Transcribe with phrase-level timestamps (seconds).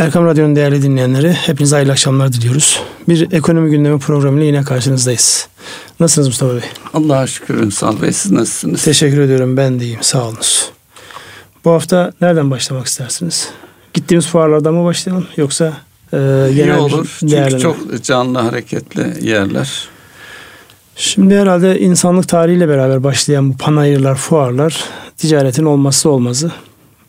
[0.00, 2.80] Erkam Radyo'nun değerli dinleyenleri hepinize hayırlı akşamlar diliyoruz.
[3.08, 5.48] Bir ekonomi gündemi programıyla yine karşınızdayız.
[6.00, 6.62] Nasılsınız Mustafa Bey?
[6.94, 8.84] Allah'a şükür Ünsal Bey siz nasılsınız?
[8.84, 10.70] Teşekkür ediyorum ben de iyiyim sağ olunuz.
[11.64, 13.48] Bu hafta nereden başlamak istersiniz?
[13.94, 15.66] Gittiğimiz fuarlardan mı başlayalım yoksa
[16.12, 16.16] e,
[16.54, 19.88] genel İyi olur çünkü çok canlı hareketli yerler.
[20.96, 24.84] Şimdi herhalde insanlık tarihiyle beraber başlayan bu panayırlar, fuarlar
[25.16, 26.52] ticaretin olmazsa olmazı.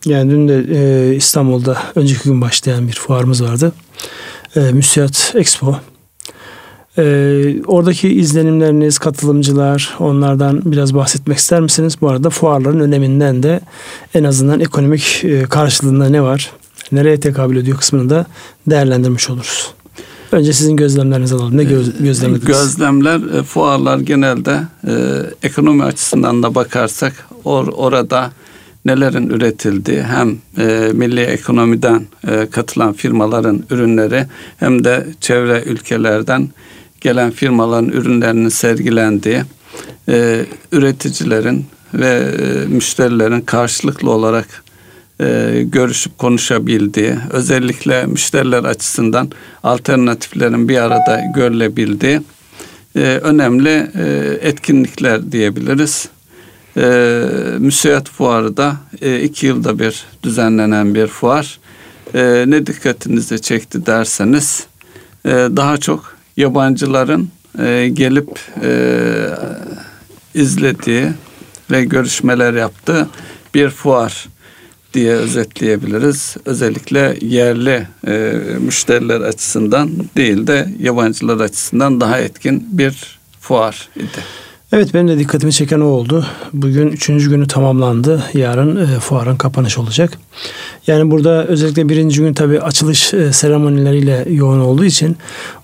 [0.05, 3.73] Yani dün de e, İstanbul'da önceki gün başlayan bir fuarımız vardı.
[4.55, 5.80] E, Müsiyat Expo.
[6.98, 7.03] E,
[7.67, 11.98] oradaki izlenimleriniz, katılımcılar, onlardan biraz bahsetmek ister misiniz?
[12.02, 13.59] Bu arada fuarların öneminden de
[14.13, 16.52] en azından ekonomik e, karşılığında ne var,
[16.91, 18.25] nereye tekabül ediyor kısmını da
[18.67, 19.73] değerlendirmiş oluruz.
[20.31, 21.58] Önce sizin gözlemlerinizi alalım.
[21.58, 22.47] Ne göz, e, gözlemlediniz?
[22.47, 24.94] Gözlemler, e, fuarlar genelde e,
[25.44, 28.31] ekonomi açısından da bakarsak or, orada
[28.85, 34.26] nelerin üretildiği hem e, milli ekonomiden e, katılan firmaların ürünleri
[34.58, 36.50] hem de çevre ülkelerden
[37.02, 39.42] gelen firmaların ürünlerinin sergilendiği
[40.09, 44.64] e, üreticilerin ve e, müşterilerin karşılıklı olarak
[45.22, 49.31] e, görüşüp konuşabildiği, özellikle müşteriler açısından
[49.64, 52.22] alternatiflerin bir arada görülebildiği
[52.95, 56.09] e, önemli e, etkinlikler diyebiliriz.
[56.77, 56.83] E,
[57.59, 61.59] Müseyat Fuarı da e, iki yılda bir düzenlenen bir fuar.
[62.14, 64.66] E, ne dikkatinizi çekti derseniz
[65.25, 68.72] e, daha çok yabancıların e, gelip e,
[70.33, 71.08] izlediği
[71.72, 73.09] ve görüşmeler yaptığı
[73.53, 74.27] bir fuar
[74.94, 76.36] diye özetleyebiliriz.
[76.45, 78.11] Özellikle yerli e,
[78.59, 84.23] müşteriler açısından değil de yabancılar açısından daha etkin bir fuar idi.
[84.73, 86.25] Evet benim de dikkatimi çeken o oldu.
[86.53, 88.23] Bugün üçüncü günü tamamlandı.
[88.33, 90.17] Yarın e, fuarın kapanışı olacak.
[90.88, 95.17] Yani burada özellikle birinci gün tabii açılış e, seremonileriyle yoğun olduğu için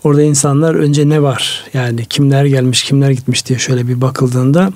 [0.03, 1.63] orada insanlar önce ne var?
[1.73, 4.71] Yani kimler gelmiş, kimler gitmiş diye şöyle bir bakıldığında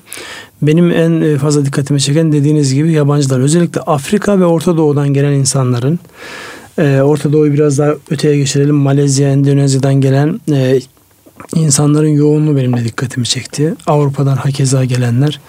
[0.62, 3.40] benim en e, fazla dikkatimi çeken dediğiniz gibi yabancılar.
[3.40, 6.00] Özellikle Afrika ve Orta Doğu'dan gelen insanların
[6.78, 8.76] e, Orta Doğu'yu biraz daha öteye geçirelim.
[8.76, 10.80] Malezya, Endonezya'dan gelen e,
[11.56, 13.76] insanların yoğunluğu benim de dikkatimi çekti.
[13.88, 15.40] Avrupa'dan hakeza gelenler.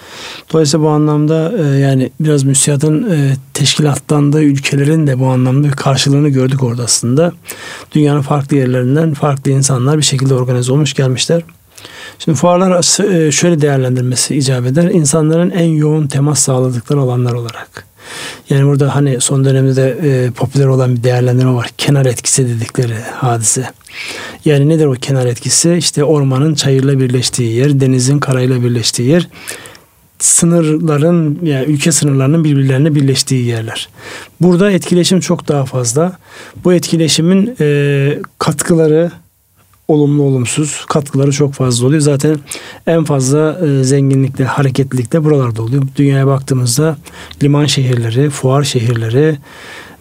[0.53, 6.29] Dolayısıyla bu anlamda e, yani biraz müsiyatın e, teşkilatlandığı ülkelerin de bu anlamda bir karşılığını
[6.29, 7.33] gördük orada aslında.
[7.93, 11.43] Dünyanın farklı yerlerinden farklı insanlar bir şekilde organize olmuş gelmişler.
[12.19, 14.85] Şimdi fuarlar e, şöyle değerlendirmesi icap eder.
[14.85, 17.85] İnsanların en yoğun temas sağladıkları alanlar olarak.
[18.51, 21.71] Yani burada hani son dönemde de e, popüler olan bir değerlendirme var.
[21.79, 23.71] Kenar etkisi dedikleri hadise.
[24.45, 25.75] Yani nedir o kenar etkisi?
[25.79, 29.29] İşte ormanın çayırla birleştiği yer, denizin karayla birleştiği yer
[30.19, 33.89] sınırların yani ülke sınırlarının birbirlerine birleştiği yerler.
[34.41, 36.19] Burada etkileşim çok daha fazla.
[36.65, 39.11] Bu etkileşimin e, katkıları
[39.89, 42.01] olumlu olumsuz katkıları çok fazla oluyor.
[42.01, 42.39] Zaten
[42.87, 45.83] en fazla e, zenginlikte, hareketlilikte buralarda oluyor.
[45.97, 46.97] Dünyaya baktığımızda
[47.43, 49.39] liman şehirleri, fuar şehirleri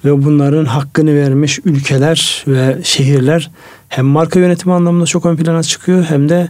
[0.06, 3.52] ve bunların hakkını vermiş ülkeler ve şehirler
[3.90, 6.50] hem marka yönetimi anlamında çok ön plana çıkıyor hem de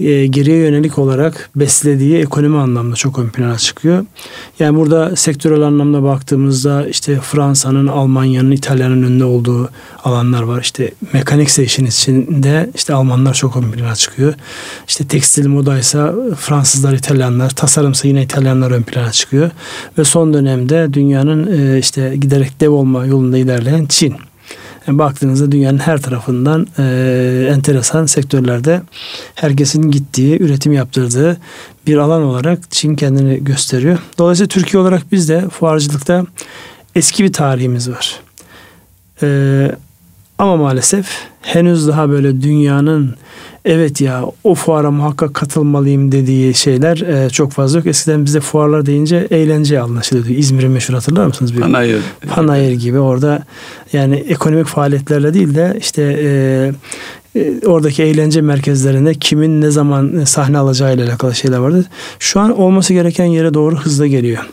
[0.00, 4.04] e, geriye yönelik olarak beslediği ekonomi anlamda çok ön plana çıkıyor.
[4.58, 9.70] Yani burada sektörel anlamda baktığımızda işte Fransa'nın, Almanya'nın, İtalya'nın önünde olduğu
[10.04, 10.60] alanlar var.
[10.60, 14.34] İşte mekanik işin içinde işte Almanlar çok ön plana çıkıyor.
[14.88, 19.50] İşte tekstil modaysa Fransızlar, İtalyanlar, tasarımsa yine İtalyanlar ön plana çıkıyor.
[19.98, 24.29] Ve son dönemde dünyanın e, işte giderek dev olma yolunda ilerleyen Çin.
[24.86, 28.82] Yani baktığınızda dünyanın her tarafından e, enteresan sektörlerde
[29.34, 31.36] herkesin gittiği, üretim yaptırdığı
[31.86, 33.98] bir alan olarak Çin kendini gösteriyor.
[34.18, 36.26] Dolayısıyla Türkiye olarak biz de fuarcılıkta
[36.94, 38.20] eski bir tarihimiz var.
[39.22, 39.70] E,
[40.38, 41.06] ama maalesef
[41.42, 43.14] henüz daha böyle dünyanın
[43.64, 47.86] evet ya o fuara muhakkak katılmalıyım dediği şeyler e, çok fazla yok.
[47.86, 50.28] Eskiden bize fuarlar deyince eğlence anlaşılıyordu.
[50.28, 51.56] İzmir'in meşhur hatırlar mısınız?
[51.56, 52.02] Bir Panayır.
[52.34, 53.44] Panayır gibi orada
[53.92, 56.72] yani ekonomik faaliyetlerle değil de işte e,
[57.36, 61.84] e, oradaki eğlence merkezlerinde kimin ne zaman sahne alacağıyla alakalı şeyler vardı.
[62.18, 64.50] Şu an olması gereken yere doğru hızla geliyor.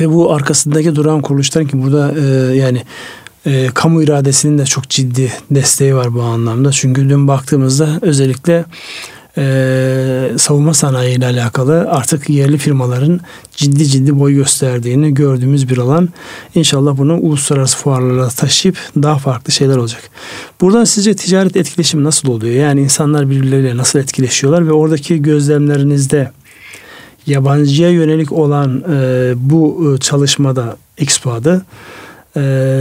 [0.00, 2.82] Ve bu arkasındaki duran kuruluşların ki burada e, yani
[3.46, 6.72] e, kamu iradesinin de çok ciddi desteği var bu anlamda.
[6.72, 8.64] Çünkü dün baktığımızda özellikle
[9.38, 13.20] e, savunma sanayi ile alakalı artık yerli firmaların
[13.56, 16.08] ciddi ciddi boy gösterdiğini gördüğümüz bir alan.
[16.54, 20.02] İnşallah bunu uluslararası fuarlara taşıyıp daha farklı şeyler olacak.
[20.60, 22.54] Buradan sizce ticaret etkileşimi nasıl oluyor?
[22.54, 26.30] Yani insanlar birbirleriyle nasıl etkileşiyorlar ve oradaki gözlemlerinizde
[27.26, 31.62] yabancıya yönelik olan e, bu e, çalışmada Expo'da e,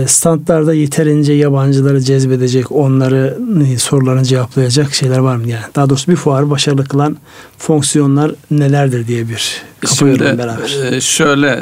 [0.08, 3.38] standlarda yeterince yabancıları cezbedecek, onları
[3.74, 5.50] e, sorularını cevaplayacak şeyler var mı?
[5.50, 7.18] Yani daha doğrusu bir fuarı başarılı kılan
[7.58, 10.94] fonksiyonlar nelerdir diye bir kapıyorum beraber.
[10.94, 11.62] E, şöyle e,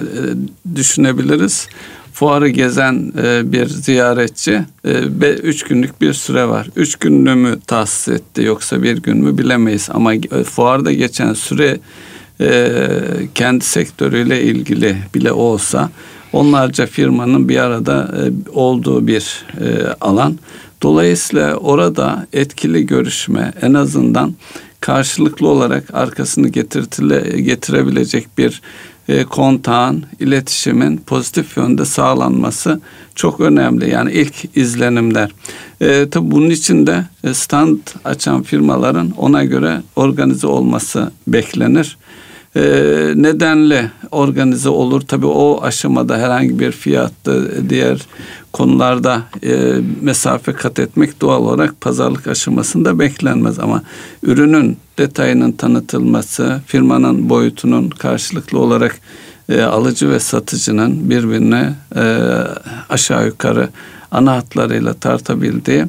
[0.75, 1.67] düşünebiliriz.
[2.13, 3.13] Fuarı gezen
[3.51, 4.61] bir ziyaretçi
[5.43, 6.69] üç günlük bir süre var.
[6.75, 9.89] Üç günlüğü mü tahsis etti yoksa bir gün mü bilemeyiz.
[9.93, 10.13] Ama
[10.45, 11.79] fuarda geçen süre
[13.35, 15.89] kendi sektörüyle ilgili bile olsa
[16.33, 20.39] onlarca firmanın bir arada e, olduğu bir e, alan.
[20.81, 24.35] Dolayısıyla orada etkili görüşme en azından
[24.79, 28.61] karşılıklı olarak arkasını getirtile, getirebilecek bir
[29.07, 32.81] e, kontağın, iletişimin pozitif yönde sağlanması
[33.15, 33.89] çok önemli.
[33.89, 35.31] Yani ilk izlenimler.
[35.81, 41.97] E, tabii bunun için de stand açan firmaların ona göre organize olması beklenir
[42.55, 42.61] e,
[43.15, 45.01] nedenle organize olur.
[45.01, 47.33] Tabii o aşamada herhangi bir fiyatta
[47.69, 48.01] diğer
[48.51, 53.83] konularda e, mesafe kat etmek doğal olarak pazarlık aşamasında beklenmez ama
[54.23, 58.99] ürünün detayının tanıtılması, firmanın boyutunun karşılıklı olarak
[59.49, 62.03] e, alıcı ve satıcının birbirine e,
[62.89, 63.69] aşağı yukarı
[64.11, 65.85] ana hatlarıyla tartabildiği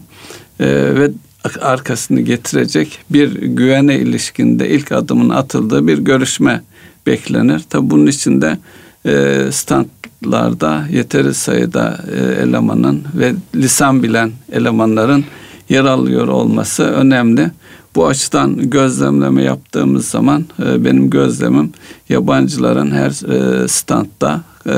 [0.60, 1.10] e, ve
[1.60, 6.62] arkasını getirecek bir güvene ilişkinde ilk adımın atıldığı bir görüşme
[7.06, 7.60] beklenir.
[7.70, 8.58] Tabi bunun için de
[9.06, 15.24] e, standlarda yeteri sayıda e, elemanın ve lisan bilen elemanların
[15.68, 17.50] yer alıyor olması önemli.
[17.94, 21.72] Bu açıdan gözlemleme yaptığımız zaman e, benim gözlemim
[22.08, 24.72] yabancıların her e, standta e,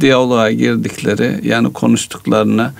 [0.00, 2.70] diyaloğa girdikleri yani konuştuklarını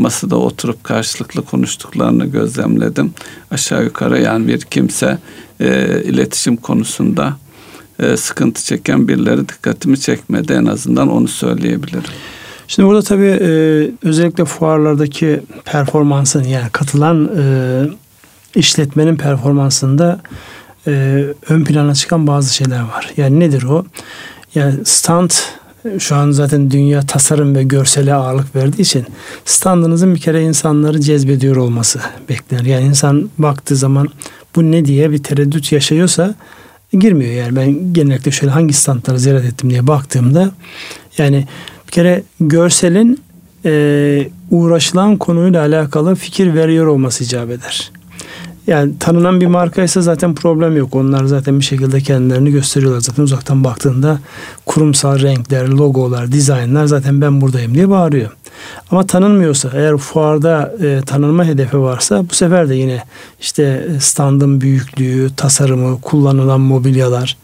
[0.00, 3.14] masada oturup karşılıklı konuştuklarını gözlemledim.
[3.50, 5.18] Aşağı yukarı yani bir kimse
[5.60, 7.36] e, iletişim konusunda
[7.98, 12.02] e, sıkıntı çeken birileri dikkatimi çekmedi en azından onu söyleyebilirim.
[12.68, 13.50] Şimdi burada tabii e,
[14.02, 17.44] özellikle fuarlardaki performansın yani katılan e,
[18.54, 20.20] işletmenin performansında
[20.86, 23.12] e, ön plana çıkan bazı şeyler var.
[23.16, 23.84] Yani nedir o?
[24.54, 25.30] Yani stand
[25.98, 29.06] şu an zaten dünya tasarım ve görsele ağırlık verdiği için
[29.44, 32.64] standınızın bir kere insanları cezbediyor olması beklenir.
[32.64, 34.08] Yani insan baktığı zaman
[34.56, 36.34] bu ne diye bir tereddüt yaşıyorsa
[36.92, 37.32] girmiyor.
[37.32, 40.50] Yani ben genellikle şöyle hangi standları ziyaret ettim diye baktığımda
[41.18, 41.46] yani
[41.86, 43.20] bir kere görselin
[43.64, 47.92] e, uğraşılan konuyla alakalı fikir veriyor olması icap eder.
[48.66, 50.94] Yani tanınan bir markaysa zaten problem yok.
[50.94, 53.00] Onlar zaten bir şekilde kendilerini gösteriyorlar.
[53.00, 54.18] Zaten uzaktan baktığında
[54.66, 58.30] kurumsal renkler, logolar, dizaynlar zaten ben buradayım diye bağırıyor.
[58.90, 63.04] Ama tanınmıyorsa eğer fuarda e, tanınma hedefi varsa bu sefer de yine
[63.40, 67.36] işte standın büyüklüğü, tasarımı, kullanılan mobilyalar,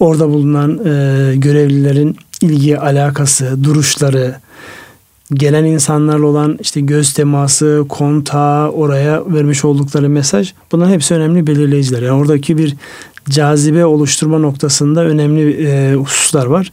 [0.00, 4.34] orada bulunan e, görevlilerin ilgi alakası, duruşları,
[5.34, 12.02] gelen insanlarla olan işte göz teması, kontağı, oraya vermiş oldukları mesaj bunların hepsi önemli belirleyiciler.
[12.02, 12.76] Yani oradaki bir
[13.28, 16.72] cazibe oluşturma noktasında önemli e, hususlar var.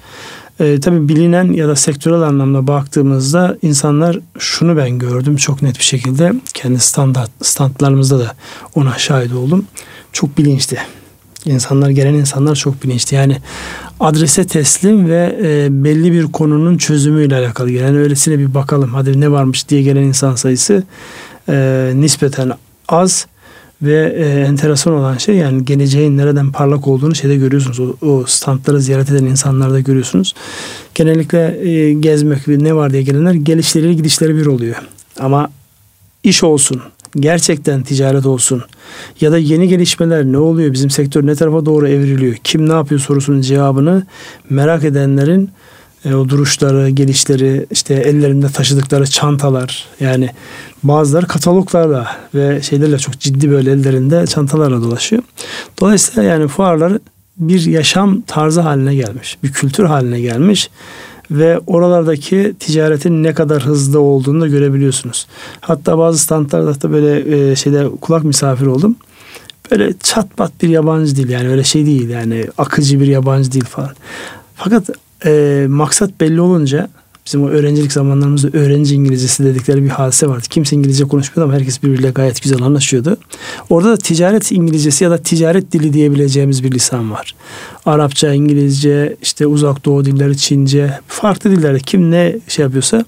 [0.60, 5.84] E, tabii bilinen ya da sektörel anlamda baktığımızda insanlar şunu ben gördüm çok net bir
[5.84, 8.36] şekilde kendi standart standlarımızda da
[8.76, 9.66] ona şahit oldum.
[10.14, 10.78] Çok bilinçli.
[11.46, 13.16] İnsanlar gelen insanlar çok bilinçli.
[13.16, 13.38] Yani
[14.00, 17.72] adrese teslim ve e, belli bir konunun çözümüyle alakalı.
[17.72, 20.84] Yani öylesine bir bakalım hadi ne varmış diye gelen insan sayısı
[21.50, 22.52] e, nispeten
[22.88, 23.28] az
[23.82, 27.80] ve e, enteresan olan şey yani geleceğin nereden parlak olduğunu şeyde görüyorsunuz.
[27.80, 30.34] O, o standları ziyaret eden insanlarda görüyorsunuz.
[30.96, 34.76] Genellikle e, gezmek ne var diye gelenler gelişleri gidişleri bir oluyor.
[35.20, 35.50] Ama
[36.24, 36.82] iş olsun,
[37.20, 38.64] gerçekten ticaret olsun
[39.22, 43.02] ya da yeni gelişmeler ne oluyor bizim sektör ne tarafa doğru evriliyor kim ne yapıyor
[43.02, 44.04] sorusunun cevabını
[44.50, 45.50] merak edenlerin
[46.06, 50.30] e, o duruşları, gelişleri, işte ellerinde taşıdıkları çantalar yani
[50.84, 55.24] bazıları kataloglarla ve şeylerle çok ciddi böyle ellerinde çantalarla dolaşıyor.
[55.82, 56.94] Dolayısıyla yani fuarlar
[57.38, 60.70] bir yaşam tarzı haline gelmiş, bir kültür haline gelmiş
[61.32, 65.28] ve oralardaki ticaretin ne kadar hızlı olduğunu da görebiliyorsunuz.
[65.62, 68.96] Hatta bazı standlarda da böyle e, şeyde kulak misafir oldum.
[69.72, 73.66] Böyle çat pat bir yabancı dil yani öyle şey değil yani akıcı bir yabancı dil
[73.66, 73.92] falan.
[74.56, 74.90] Fakat
[75.26, 76.90] e, maksat belli olunca
[77.28, 80.44] bizim o öğrencilik zamanlarımızda öğrenci İngilizcesi dedikleri bir hadise vardı.
[80.50, 83.18] Kimse İngilizce konuşmuyordu ama herkes birbiriyle gayet güzel anlaşıyordu.
[83.70, 87.36] Orada da ticaret İngilizcesi ya da ticaret dili diyebileceğimiz bir lisan var.
[87.86, 93.06] Arapça, İngilizce, işte uzak doğu dilleri, Çince, farklı dillerde kim ne şey yapıyorsa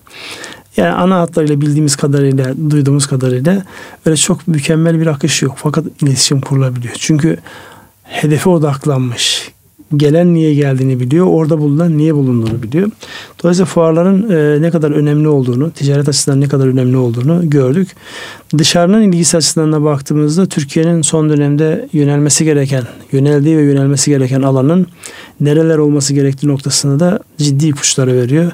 [0.78, 3.64] yani ana hatlarıyla bildiğimiz kadarıyla, duyduğumuz kadarıyla
[4.06, 5.56] öyle çok mükemmel bir akış yok.
[5.58, 6.94] Fakat iletişim kurulabiliyor.
[7.00, 7.38] Çünkü
[8.04, 9.52] hedefe odaklanmış,
[9.98, 11.27] gelen niye geldiğini biliyor.
[11.27, 12.91] Orada bulunan niye bulunduğunu biliyor.
[13.43, 17.96] Dolayısıyla fuarların e, ne kadar önemli olduğunu, ticaret açısından ne kadar önemli olduğunu gördük.
[18.58, 24.88] Dışarının ilgisi açısından da baktığımızda Türkiye'nin son dönemde yönelmesi gereken, yöneldiği ve yönelmesi gereken alanın
[25.39, 28.51] nereler olması gerektiği noktasında da ciddi ipuçları veriyor.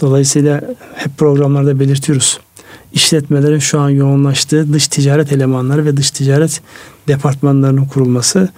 [0.00, 0.60] Dolayısıyla
[0.94, 2.40] hep programlarda belirtiyoruz
[2.96, 6.60] işletmelerin şu an yoğunlaştığı dış ticaret elemanları ve dış ticaret
[7.08, 8.48] departmanlarının kurulması.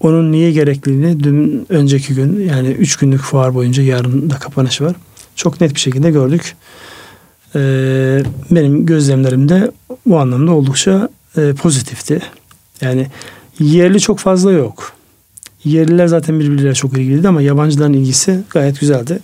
[0.00, 4.96] Onun niye gerekliliğini dün önceki gün yani üç günlük fuar boyunca yarın da kapanış var.
[5.36, 6.56] Çok net bir şekilde gördük.
[7.54, 9.70] Ee, benim gözlemlerim de
[10.06, 12.22] bu anlamda oldukça e, pozitifti.
[12.80, 13.06] Yani
[13.58, 14.92] yerli çok fazla yok.
[15.64, 19.18] Yerliler zaten birbirleriyle çok ilgiliydi ama yabancıların ilgisi gayet güzeldi.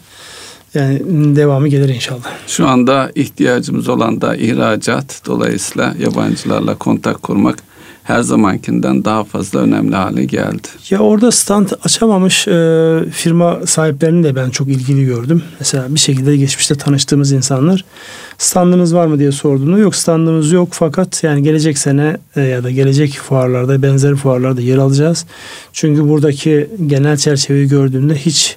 [0.75, 2.25] Yani devamı gelir inşallah.
[2.47, 5.23] Şu anda ihtiyacımız olan da ihracat.
[5.26, 7.59] Dolayısıyla yabancılarla kontak kurmak
[8.02, 10.69] her zamankinden daha fazla önemli hale geldi.
[10.91, 15.43] Ya orada stand açamamış e, firma sahiplerini de ben çok ilgili gördüm.
[15.59, 17.85] Mesela bir şekilde geçmişte tanıştığımız insanlar
[18.38, 22.71] standınız var mı diye sorduğunu yok standımız yok fakat yani gelecek sene e, ya da
[22.71, 25.26] gelecek fuarlarda benzer fuarlarda yer alacağız.
[25.73, 28.57] Çünkü buradaki genel çerçeveyi gördüğümde hiç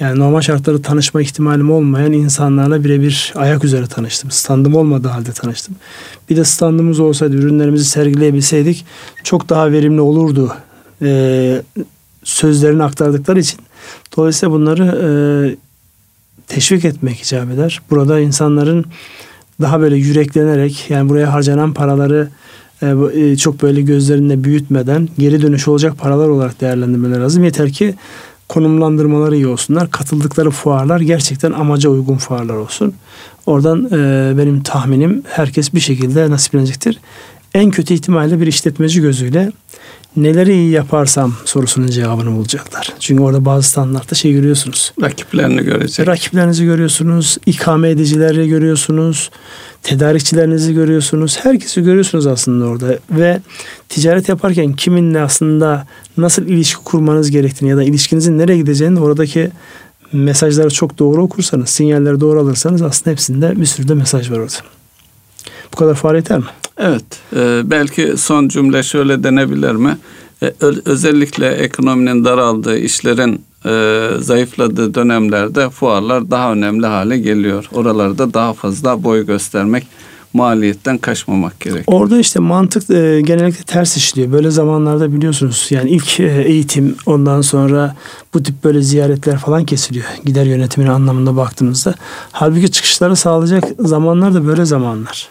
[0.00, 4.30] yani normal şartlarda tanışma ihtimalim olmayan insanlarla birebir ayak üzere tanıştım.
[4.30, 5.74] Standım olmadığı halde tanıştım.
[6.30, 8.84] Bir de standımız olsaydı, ürünlerimizi sergileyebilseydik
[9.24, 10.52] çok daha verimli olurdu.
[11.02, 11.62] Ee,
[12.24, 13.60] sözlerini aktardıkları için.
[14.16, 15.08] Dolayısıyla bunları e,
[16.46, 17.80] teşvik etmek icap eder.
[17.90, 18.84] Burada insanların
[19.60, 22.28] daha böyle yüreklenerek yani buraya harcanan paraları
[22.82, 27.44] e, e çok böyle gözlerinde büyütmeden geri dönüş olacak paralar olarak değerlendirmeleri lazım.
[27.44, 27.94] Yeter ki
[28.50, 29.90] konumlandırmaları iyi olsunlar.
[29.90, 32.94] Katıldıkları fuarlar gerçekten amaca uygun fuarlar olsun.
[33.46, 37.00] Oradan e, benim tahminim herkes bir şekilde nasiplenecektir.
[37.54, 39.52] En kötü ihtimalle bir işletmeci gözüyle
[40.16, 42.94] neleri iyi yaparsam sorusunun cevabını bulacaklar.
[43.00, 44.92] Çünkü orada bazı standartta şey görüyorsunuz.
[45.02, 46.08] Rakiplerini görecek.
[46.08, 47.38] Rakiplerinizi görüyorsunuz.
[47.46, 49.30] ikame edicileri görüyorsunuz.
[49.82, 51.38] Tedarikçilerinizi görüyorsunuz.
[51.42, 52.98] Herkesi görüyorsunuz aslında orada.
[53.10, 53.40] Ve
[53.88, 55.86] ticaret yaparken kiminle aslında
[56.16, 59.50] nasıl ilişki kurmanız gerektiğini ya da ilişkinizin nereye gideceğini oradaki
[60.12, 64.54] mesajları çok doğru okursanız, sinyalleri doğru alırsanız aslında hepsinde bir sürü de mesaj var orada.
[65.72, 66.44] Bu kadar fuar yeter mi?
[66.80, 67.04] Evet.
[67.36, 69.98] E, belki son cümle şöyle denebilir mi?
[70.42, 77.68] E, özellikle ekonominin daraldığı, işlerin e, zayıfladığı dönemlerde fuarlar daha önemli hale geliyor.
[77.72, 79.86] Oralarda daha fazla boy göstermek
[80.32, 81.84] maliyetten kaçmamak gerek.
[81.86, 84.32] Orada işte mantık e, genellikle ters işliyor.
[84.32, 87.96] Böyle zamanlarda biliyorsunuz yani ilk e, eğitim ondan sonra
[88.34, 90.06] bu tip böyle ziyaretler falan kesiliyor.
[90.24, 91.94] Gider yönetimine anlamında baktığımızda.
[92.32, 95.28] Halbuki çıkışları sağlayacak zamanlar da böyle zamanlar.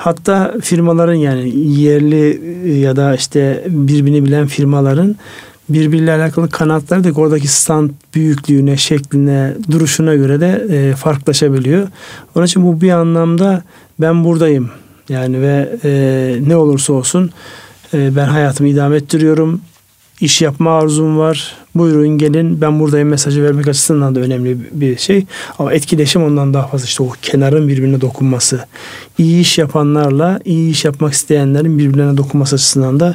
[0.00, 2.40] Hatta firmaların yani yerli
[2.80, 5.16] ya da işte birbirini bilen firmaların
[5.68, 11.88] birbiriyle alakalı kanatları da oradaki stand büyüklüğüne, şekline, duruşuna göre de e, farklılaşabiliyor.
[12.34, 13.62] Onun için bu bir anlamda
[14.00, 14.70] ben buradayım.
[15.08, 17.30] Yani ve e, ne olursa olsun
[17.94, 19.60] e, ben hayatımı idame ettiriyorum.
[20.20, 21.56] İş yapma arzum var.
[21.74, 25.26] Buyurun gelin ben buradayım mesajı vermek açısından da önemli bir şey.
[25.58, 28.64] Ama etkileşim ondan daha fazla işte o kenarın birbirine dokunması.
[29.18, 33.14] İyi iş yapanlarla iyi iş yapmak isteyenlerin birbirlerine dokunması açısından da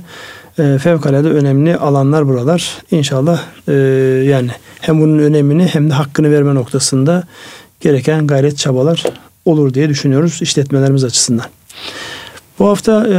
[0.59, 2.77] e, fevkalade önemli alanlar buralar.
[2.91, 3.73] İnşallah e,
[4.29, 4.49] yani
[4.81, 7.23] hem bunun önemini hem de hakkını verme noktasında
[7.79, 9.03] gereken gayret çabalar
[9.45, 11.45] olur diye düşünüyoruz işletmelerimiz açısından.
[12.59, 13.17] Bu hafta e,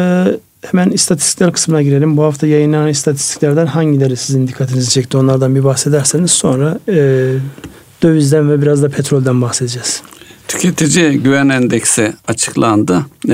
[0.70, 2.16] hemen istatistikler kısmına girelim.
[2.16, 6.94] Bu hafta yayınlanan istatistiklerden hangileri sizin dikkatinizi çekti onlardan bir bahsederseniz sonra e,
[8.02, 10.02] dövizden ve biraz da petrolden bahsedeceğiz.
[10.48, 13.06] Tüketici güven endeksi açıklandı.
[13.28, 13.32] E,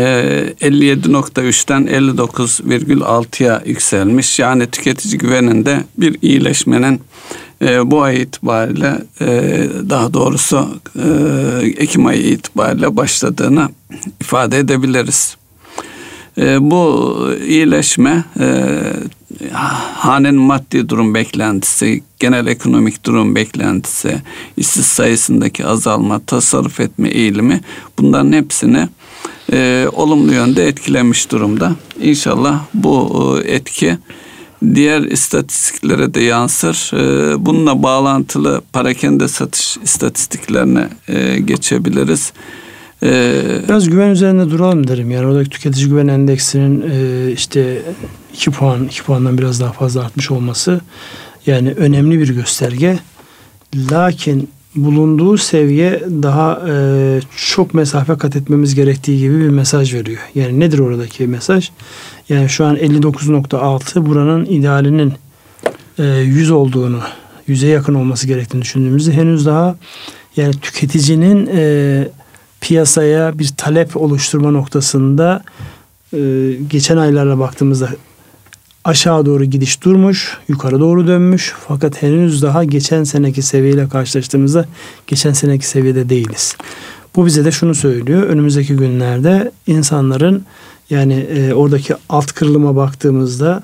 [0.60, 4.38] 57.3'ten 59,6'ya yükselmiş.
[4.38, 7.00] Yani tüketici güveninde bir iyileşmenin
[7.62, 9.26] e, bu ay itibariyle e,
[9.90, 11.06] daha doğrusu e,
[11.76, 13.68] Ekim ayı itibariyle başladığını
[14.20, 15.36] ifade edebiliriz.
[16.38, 18.46] E, bu iyileşme e,
[19.94, 24.22] hanenin maddi durum beklentisi, genel ekonomik durum beklentisi,
[24.56, 27.60] işsiz sayısındaki azalma, tasarruf etme eğilimi
[27.98, 28.88] bunların hepsini
[29.52, 31.72] e, olumlu yönde etkilemiş durumda.
[32.02, 33.98] İnşallah bu e, etki
[34.74, 36.90] diğer istatistiklere de yansır.
[36.94, 42.32] E, bununla bağlantılı parakende satış istatistiklerine e, geçebiliriz.
[43.02, 45.10] Ee, Biraz güven üzerinde duralım derim.
[45.10, 47.82] Yani oradaki tüketici güven endeksinin e, işte
[48.34, 50.80] 2 puan, 2 puandan biraz daha fazla artmış olması
[51.46, 52.98] yani önemli bir gösterge.
[53.90, 60.20] Lakin bulunduğu seviye daha e, çok mesafe kat etmemiz gerektiği gibi bir mesaj veriyor.
[60.34, 61.70] Yani nedir oradaki mesaj?
[62.28, 65.12] Yani şu an 59.6 buranın idealinin
[65.98, 67.00] e, 100 olduğunu
[67.46, 69.76] yüze yakın olması gerektiğini düşündüğümüzde henüz daha
[70.36, 72.08] yani tüketicinin e,
[72.62, 75.42] piyasaya bir talep oluşturma noktasında
[76.12, 76.18] e,
[76.70, 77.88] geçen aylarla baktığımızda
[78.84, 81.54] aşağı doğru gidiş durmuş, yukarı doğru dönmüş.
[81.68, 84.66] Fakat henüz daha geçen seneki seviyeyle karşılaştığımızda
[85.06, 86.56] geçen seneki seviyede değiliz.
[87.16, 88.22] Bu bize de şunu söylüyor.
[88.22, 90.44] Önümüzdeki günlerde insanların
[90.90, 93.62] yani e, oradaki alt kırılıma baktığımızda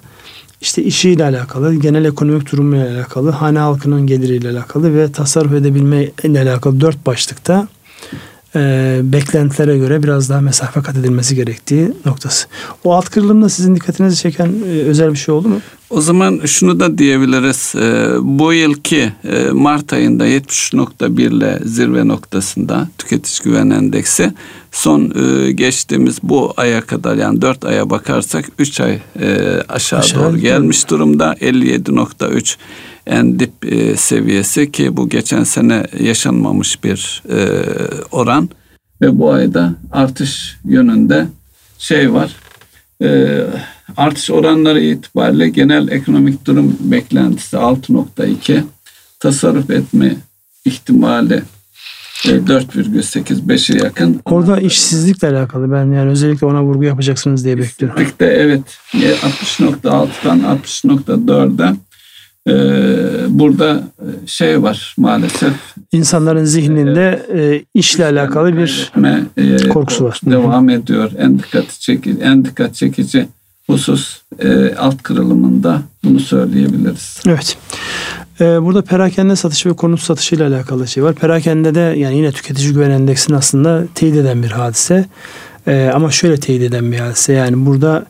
[0.61, 6.41] işte işiyle alakalı, genel ekonomik durumuyla alakalı, hane halkının geliriyle alakalı ve tasarruf edebilme ile
[6.43, 7.69] alakalı dört başlıkta
[8.57, 12.47] e, beklentilere göre biraz daha mesafe kat edilmesi gerektiği noktası.
[12.85, 15.61] O alt kırılımda sizin dikkatinizi çeken e, özel bir şey oldu mu?
[15.91, 17.75] O zaman şunu da diyebiliriz.
[17.75, 24.33] E, bu yılki e, Mart ayında 70.1 ile zirve noktasında tüketici güven endeksi
[24.73, 29.39] son e, geçtiğimiz bu aya kadar yani 4 aya bakarsak 3 ay e,
[29.69, 32.57] aşağı, aşağı doğru gelmiş durumda 57.3
[33.09, 37.39] en dip e, seviyesi ki bu geçen sene yaşanmamış bir e,
[38.11, 38.49] oran
[39.01, 41.27] ve bu ayda artış yönünde
[41.79, 42.37] şey var.
[43.03, 43.41] E,
[43.97, 48.63] artış oranları itibariyle genel ekonomik durum beklentisi 6.2
[49.21, 50.17] tasarruf etme
[50.65, 51.43] ihtimali
[52.25, 54.21] 4,85'e yakın.
[54.25, 58.03] Orada işsizlikle alakalı ben yani özellikle ona vurgu yapacaksınız diye bekliyorum.
[58.03, 61.77] İşsizlikte evet 60.6'dan 60.4'e
[62.49, 65.53] ee, burada e, şey var maalesef.
[65.93, 68.93] İnsanların zihninde e, işle alakalı bir
[69.37, 70.21] e, korkusu var.
[70.27, 71.11] Devam ediyor.
[71.19, 73.29] En dikkat çekici, en dikkat çekici
[73.67, 77.21] husus e, alt kırılımında bunu söyleyebiliriz.
[77.27, 77.57] Evet.
[78.41, 81.15] Ee, burada perakende satışı ve konut satışı ile alakalı şey var.
[81.15, 85.05] Perakende de yani yine tüketici güven endeksini aslında teyit eden bir hadise.
[85.67, 87.33] Ee, ama şöyle teyit eden bir hadise.
[87.33, 88.07] Yani burada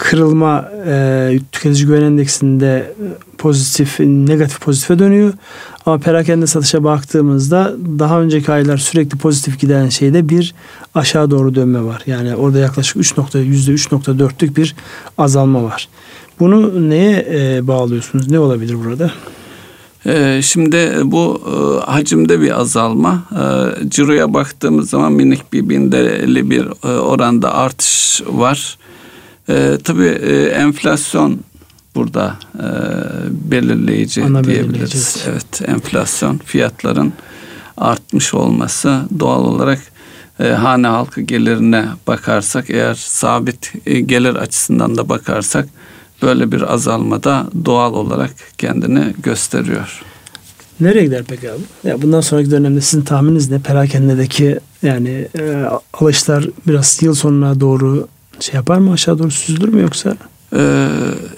[0.00, 5.32] kırılma e, tüketici güven endeksinde e, pozitif, negatif pozitife dönüyor.
[5.86, 10.54] Ama perakende satışa baktığımızda daha önceki aylar sürekli pozitif giden şeyde bir
[10.94, 12.02] aşağı doğru dönme var.
[12.06, 14.74] Yani orada yaklaşık 3 nokta, %3.4'lük bir
[15.18, 15.88] azalma var.
[16.40, 18.30] Bunu neye e, bağlıyorsunuz?
[18.30, 19.10] Ne olabilir burada?
[20.06, 23.24] E, şimdi bu e, hacimde bir azalma.
[23.88, 28.78] Ciroya baktığımız zaman minik bir bindeli bir oranda artış var.
[29.50, 31.40] E, tabii e, enflasyon
[31.94, 32.66] burada e,
[33.50, 35.16] belirleyici Ana diyebiliriz.
[35.30, 37.12] Evet, enflasyon fiyatların
[37.76, 39.78] artmış olması doğal olarak
[40.40, 45.68] e, hane halkı gelirine bakarsak eğer sabit e, gelir açısından da bakarsak
[46.22, 50.02] böyle bir azalmada doğal olarak kendini gösteriyor.
[50.80, 51.60] Nereye gider peki abi?
[51.84, 53.58] Ya bundan sonraki dönemde sizin tahmininiz ne?
[53.58, 58.08] Perakendedeki yani e, alışlar biraz yıl sonuna doğru
[58.40, 60.16] şey yapar mı aşağı doğru süzülür mü yoksa?
[60.56, 60.88] Ee,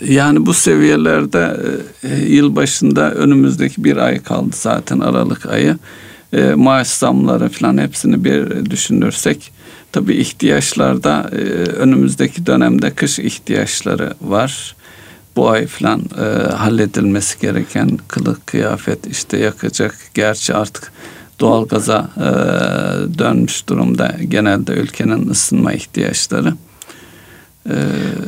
[0.09, 1.57] yani bu seviyelerde
[2.03, 5.79] e, yıl başında önümüzdeki bir ay kaldı zaten Aralık ayı.
[6.33, 9.53] E, maaş zamları falan hepsini bir düşünürsek
[9.93, 11.37] tabii ihtiyaçlarda e,
[11.71, 14.77] önümüzdeki dönemde kış ihtiyaçları var.
[15.37, 19.99] Bu ay falan e, halledilmesi gereken kılık kıyafet işte yakacak.
[20.15, 20.93] Gerçi artık
[21.41, 22.29] doğalgaza e,
[23.19, 26.55] dönmüş durumda genelde ülkenin ısınma ihtiyaçları.
[27.71, 27.75] Ee,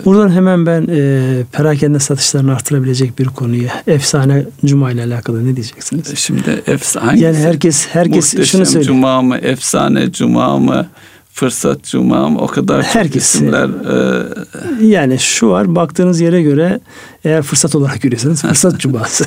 [0.05, 6.13] Buradan hemen ben e, perakende satışlarını artırabilecek bir konuya efsane Cuma ile alakalı ne diyeceksiniz?
[6.13, 8.85] E, şimdi efsane yani herkes herkes şunu söylüyor.
[8.85, 10.87] Cuma mı efsane Cuma mı
[11.33, 13.69] fırsat Cuma mı o kadar çok Herkes, isimler.
[13.69, 14.87] E...
[14.87, 16.81] Yani şu var baktığınız yere göre
[17.25, 19.25] eğer fırsat olarak görüyorsanız fırsat Cuma'sı.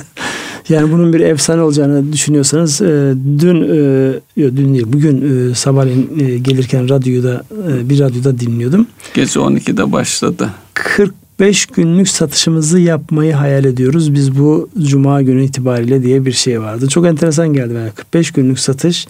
[0.68, 6.10] Yani bunun bir efsane olacağını düşünüyorsanız e, dün e, yok dün değil bugün e, sabahleyin
[6.20, 8.86] e, gelirken radyoda e, bir radyoda dinliyordum.
[9.14, 10.50] Gece 12'de başladı.
[10.74, 14.14] 45 günlük satışımızı yapmayı hayal ediyoruz.
[14.14, 16.88] Biz bu cuma günü itibariyle diye bir şey vardı.
[16.88, 17.90] Çok enteresan geldi bana.
[17.90, 19.06] 45 günlük satış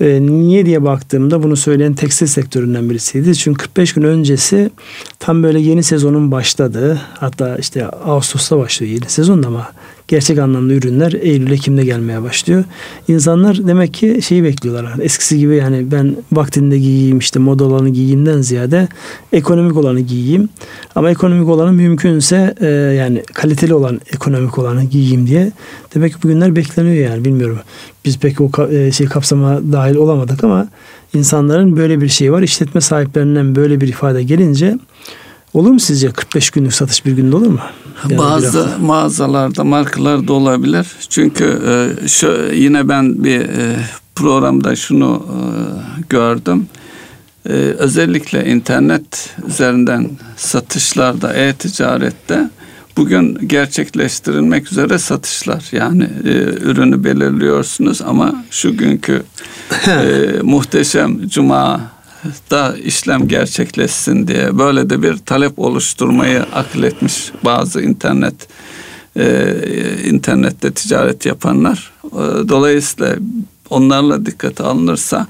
[0.00, 3.36] e, niye diye baktığımda bunu söyleyen tekstil sektöründen birisiydi.
[3.36, 4.70] Çünkü 45 gün öncesi
[5.18, 9.72] tam böyle yeni sezonun başladığı hatta işte Ağustos'ta başlıyor yeni sezon ama
[10.08, 12.64] gerçek anlamda ürünler Eylül Ekim'de gelmeye başlıyor.
[13.08, 14.92] İnsanlar demek ki şeyi bekliyorlar.
[15.00, 18.88] Eskisi gibi yani ben vaktinde giyeyim işte moda olanı giyeyimden ziyade
[19.32, 20.48] ekonomik olanı giyeyim.
[20.94, 25.52] Ama ekonomik olanı mümkünse e, yani kaliteli olan ekonomik olanı giyeyim diye.
[25.94, 27.58] Demek ki bugünler bekleniyor yani bilmiyorum.
[28.04, 30.68] Biz pek o e, şey kapsama dahil olamadık ama
[31.14, 32.42] insanların böyle bir şey var.
[32.42, 34.78] İşletme sahiplerinden böyle bir ifade gelince
[35.54, 37.58] Olur mu sizce 45 günlük satış bir günde olur mu?
[38.02, 40.86] Yani Bazı mağazalarda, markalarda olabilir.
[41.08, 43.76] Çünkü e, şu yine ben bir e,
[44.14, 45.38] programda şunu e,
[46.08, 46.66] gördüm.
[47.78, 52.50] Özellikle internet üzerinden satışlarda, e-ticarette
[52.96, 55.68] bugün gerçekleştirilmek üzere satışlar.
[55.72, 59.22] Yani e, ürünü belirliyorsunuz ama şu günkü
[59.86, 61.80] e, muhteşem cuma
[62.50, 68.34] da işlem gerçekleşsin diye böyle de bir talep oluşturmayı akıl etmiş bazı internet
[69.16, 69.54] e,
[70.04, 71.92] internette ticaret yapanlar.
[72.04, 73.16] E, dolayısıyla
[73.70, 75.26] onlarla dikkate alınırsa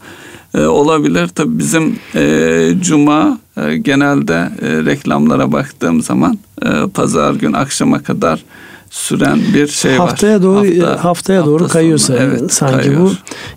[0.55, 1.29] e, olabilir.
[1.29, 8.45] Tabii bizim e, cuma e, genelde e, reklamlara baktığım zaman e, pazar gün akşama kadar
[8.91, 10.43] süren bir şey haftaya var.
[10.43, 13.01] Doğru, hafta, haftaya hafta doğru kayıyorsa evet, sanki kayıyor.
[13.01, 13.13] bu.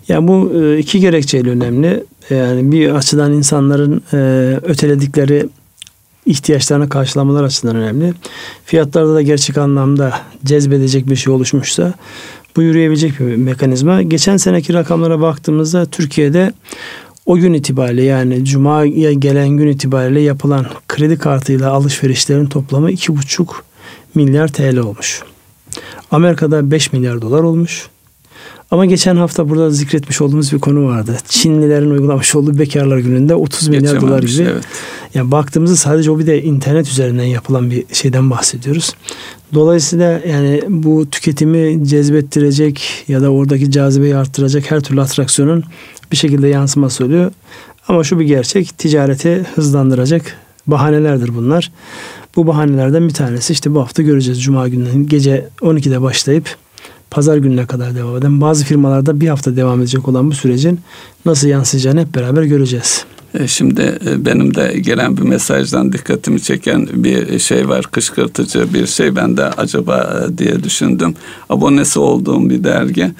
[0.08, 2.04] Yani bu e, iki gerekçeyle önemli.
[2.30, 4.16] Yani bir açıdan insanların e,
[4.62, 5.48] öteledikleri
[6.26, 8.14] ihtiyaçlarını karşılamalar açısından önemli.
[8.64, 11.94] Fiyatlarda da gerçek anlamda cezbedecek bir şey oluşmuşsa
[12.56, 14.02] bu yürüyebilecek bir mekanizma.
[14.02, 16.52] Geçen seneki rakamlara baktığımızda Türkiye'de
[17.28, 23.46] o gün itibariyle yani Cuma'ya gelen gün itibariyle yapılan kredi kartıyla alışverişlerin toplamı 2,5
[24.14, 25.22] milyar TL olmuş.
[26.10, 27.88] Amerika'da 5 milyar dolar olmuş.
[28.70, 31.16] Ama geçen hafta burada zikretmiş olduğumuz bir konu vardı.
[31.28, 34.42] Çinlilerin uygulamış olduğu bekarlar gününde 30 milyar dolar gibi.
[34.42, 34.64] Evet.
[35.14, 38.94] Yani baktığımızda sadece o bir de internet üzerinden yapılan bir şeyden bahsediyoruz.
[39.54, 45.64] Dolayısıyla yani bu tüketimi cezbettirecek ya da oradaki cazibeyi arttıracak her türlü atraksiyonun
[46.12, 47.32] bir şekilde yansıması oluyor.
[47.88, 51.72] Ama şu bir gerçek ticareti hızlandıracak bahanelerdir bunlar.
[52.36, 54.42] Bu bahanelerden bir tanesi işte bu hafta göreceğiz.
[54.42, 56.56] Cuma günü gece 12'de başlayıp
[57.10, 60.80] pazar gününe kadar devam eden bazı firmalarda bir hafta devam edecek olan bu sürecin
[61.26, 63.04] nasıl yansıyacağını hep beraber göreceğiz.
[63.34, 67.84] E, şimdi e, benim de gelen bir mesajdan dikkatimi çeken bir şey var.
[67.92, 69.16] Kışkırtıcı bir şey.
[69.16, 71.14] Ben de acaba e, diye düşündüm.
[71.48, 73.10] Abonesi olduğum bir dergi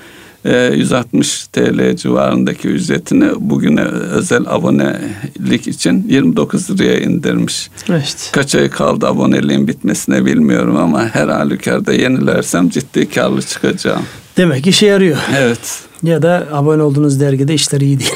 [0.44, 7.70] 160 TL civarındaki ücretini bugüne özel abonelik için 29 liraya indirmiş.
[7.90, 8.31] Evet.
[8.33, 14.03] Kaç ay kaldı aboneliğin bitmesine bilmiyorum ama her halükarda yenilersem ciddi karlı çıkacağım.
[14.37, 15.18] Demek işe yarıyor.
[15.38, 15.88] Evet.
[16.03, 18.13] Ya da abone olduğunuz dergide işler iyi değil.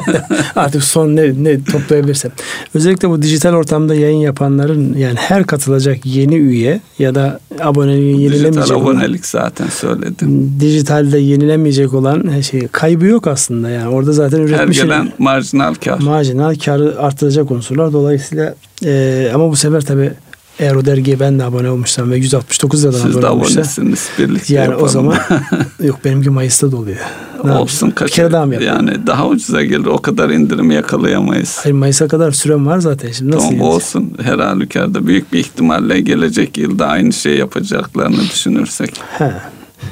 [0.56, 2.30] Artık son ne, ne toplayabilirsem.
[2.74, 8.62] Özellikle bu dijital ortamda yayın yapanların yani her katılacak yeni üye ya da aboneliği yenilemeyecek
[8.62, 10.52] Dijital abonelik zaten söyledim.
[10.60, 13.88] Dijitalde yenilemeyecek olan şey kaybı yok aslında yani.
[13.88, 14.78] Orada zaten üretmiş.
[14.78, 15.98] Her gelen marjinal kar.
[15.98, 17.92] Marjinal karı artıracak unsurlar.
[17.92, 20.12] Dolayısıyla e, ama bu sefer tabii
[20.60, 23.64] eğer o dergiye ben de abone olmuşsam ve 169 liradan Siz abone olmuşsam.
[23.64, 24.84] Siz de abonesiniz birlikte Yani yapalım.
[24.84, 25.18] o zaman
[25.82, 26.98] yok benimki Mayıs'ta doluyor.
[27.44, 28.08] Ne Olsun kaç.
[28.08, 28.86] Bir kere daha mı yapalım?
[28.88, 31.58] Yani daha ucuza gelir o kadar indirimi yakalayamayız.
[31.62, 36.00] Hayır Mayıs'a kadar süren var zaten şimdi nasıl tamam, olsun her halükarda büyük bir ihtimalle
[36.00, 39.00] gelecek yılda aynı şey yapacaklarını düşünürsek.
[39.18, 39.32] He.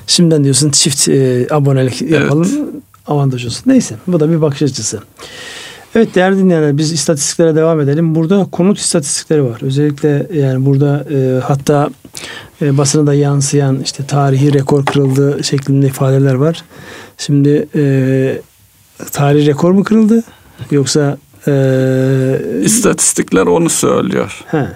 [0.07, 2.83] Şimdiden diyorsun çift e, abonelik yapalım evet.
[3.07, 3.63] avantaj olsun.
[3.67, 5.01] Neyse bu da bir bakış açısı.
[5.95, 8.15] Evet değerli dinleyenler biz istatistiklere devam edelim.
[8.15, 9.61] Burada konut istatistikleri var.
[9.63, 11.91] Özellikle yani burada e, hatta
[12.63, 16.65] e, basına da yansıyan işte tarihi rekor kırıldı şeklinde ifadeler var.
[17.19, 18.43] Şimdi e,
[19.13, 20.23] tarihi rekor mu kırıldı
[20.71, 21.53] yoksa e,
[22.63, 24.45] istatistikler onu söylüyor.
[24.47, 24.69] He.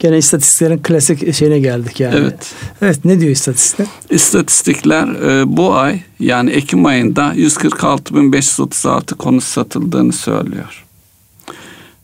[0.00, 2.14] Gene istatistiklerin klasik şeyine geldik yani.
[2.16, 2.54] Evet.
[2.82, 3.86] Evet ne diyor istatistikler?
[4.10, 10.84] İstatistikler e, bu ay yani Ekim ayında 146.536 konut satıldığını söylüyor.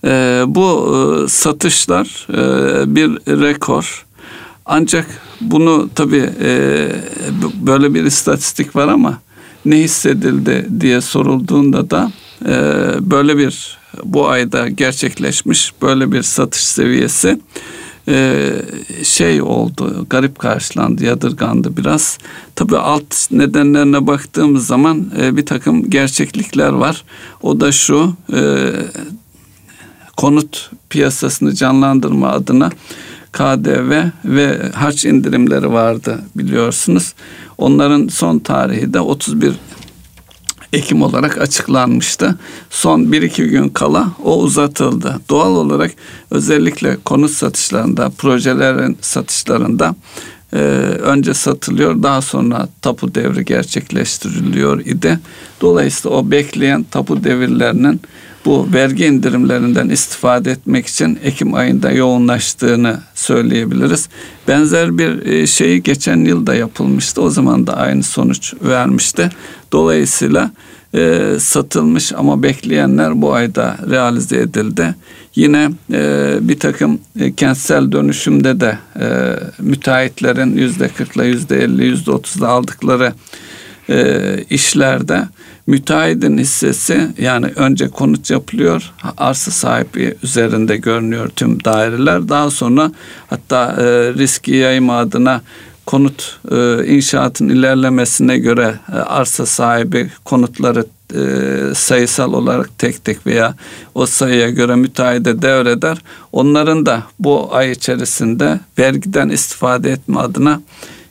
[0.05, 3.09] E, bu e, satışlar e, bir
[3.43, 4.07] rekor.
[4.67, 5.07] Ancak
[5.41, 6.89] bunu tabii e,
[7.55, 9.19] böyle bir istatistik var ama
[9.65, 12.13] ne hissedildi diye sorulduğunda da
[12.47, 12.53] e,
[13.01, 17.41] böyle bir bu ayda gerçekleşmiş böyle bir satış seviyesi
[18.09, 18.53] e,
[19.05, 22.19] şey oldu, garip karşılandı, yadırgandı biraz.
[22.55, 27.05] Tabii alt nedenlerine baktığımız zaman e, bir takım gerçeklikler var.
[27.43, 28.71] O da şu, e,
[30.17, 32.71] konut piyasasını canlandırma adına
[33.33, 37.15] KDV ve harç indirimleri vardı biliyorsunuz.
[37.59, 39.55] Onların son tarihi de 31
[40.77, 42.39] Ekim olarak açıklanmıştı.
[42.71, 45.21] Son 1-2 gün kala o uzatıldı.
[45.31, 45.91] Doğal olarak
[46.31, 49.95] özellikle konut satışlarında, projelerin satışlarında
[50.53, 50.59] e,
[51.03, 55.19] önce satılıyor daha sonra tapu devri gerçekleştiriliyor idi.
[55.61, 58.01] Dolayısıyla o bekleyen tapu devirlerinin
[58.45, 64.09] bu vergi indirimlerinden istifade etmek için Ekim ayında yoğunlaştığını söyleyebiliriz.
[64.49, 67.23] Benzer bir e, şeyi geçen yıl da yapılmıştı.
[67.23, 69.29] O zaman da aynı sonuç vermişti.
[69.73, 70.51] Dolayısıyla
[70.97, 74.95] e, satılmış ama bekleyenler bu ayda realize edildi.
[75.35, 79.07] Yine e, bir takım e, kentsel dönüşümde de e,
[79.59, 83.13] müteahhitlerin yüzde kırkla yüzde elli yüzde otuzla aldıkları
[83.91, 85.29] e, işlerde
[85.67, 92.93] müteahhidin hissesi yani önce konut yapılıyor arsa sahibi üzerinde görünüyor tüm daireler daha sonra
[93.31, 95.41] hatta e, riski yayma adına
[95.87, 103.55] konut e, inşaatın ilerlemesine göre e, arsa sahibi konutları e, sayısal olarak tek tek veya
[103.95, 105.99] o sayıya göre müteahhide devreder.
[106.33, 110.61] Onların da bu ay içerisinde vergiden istifade etme adına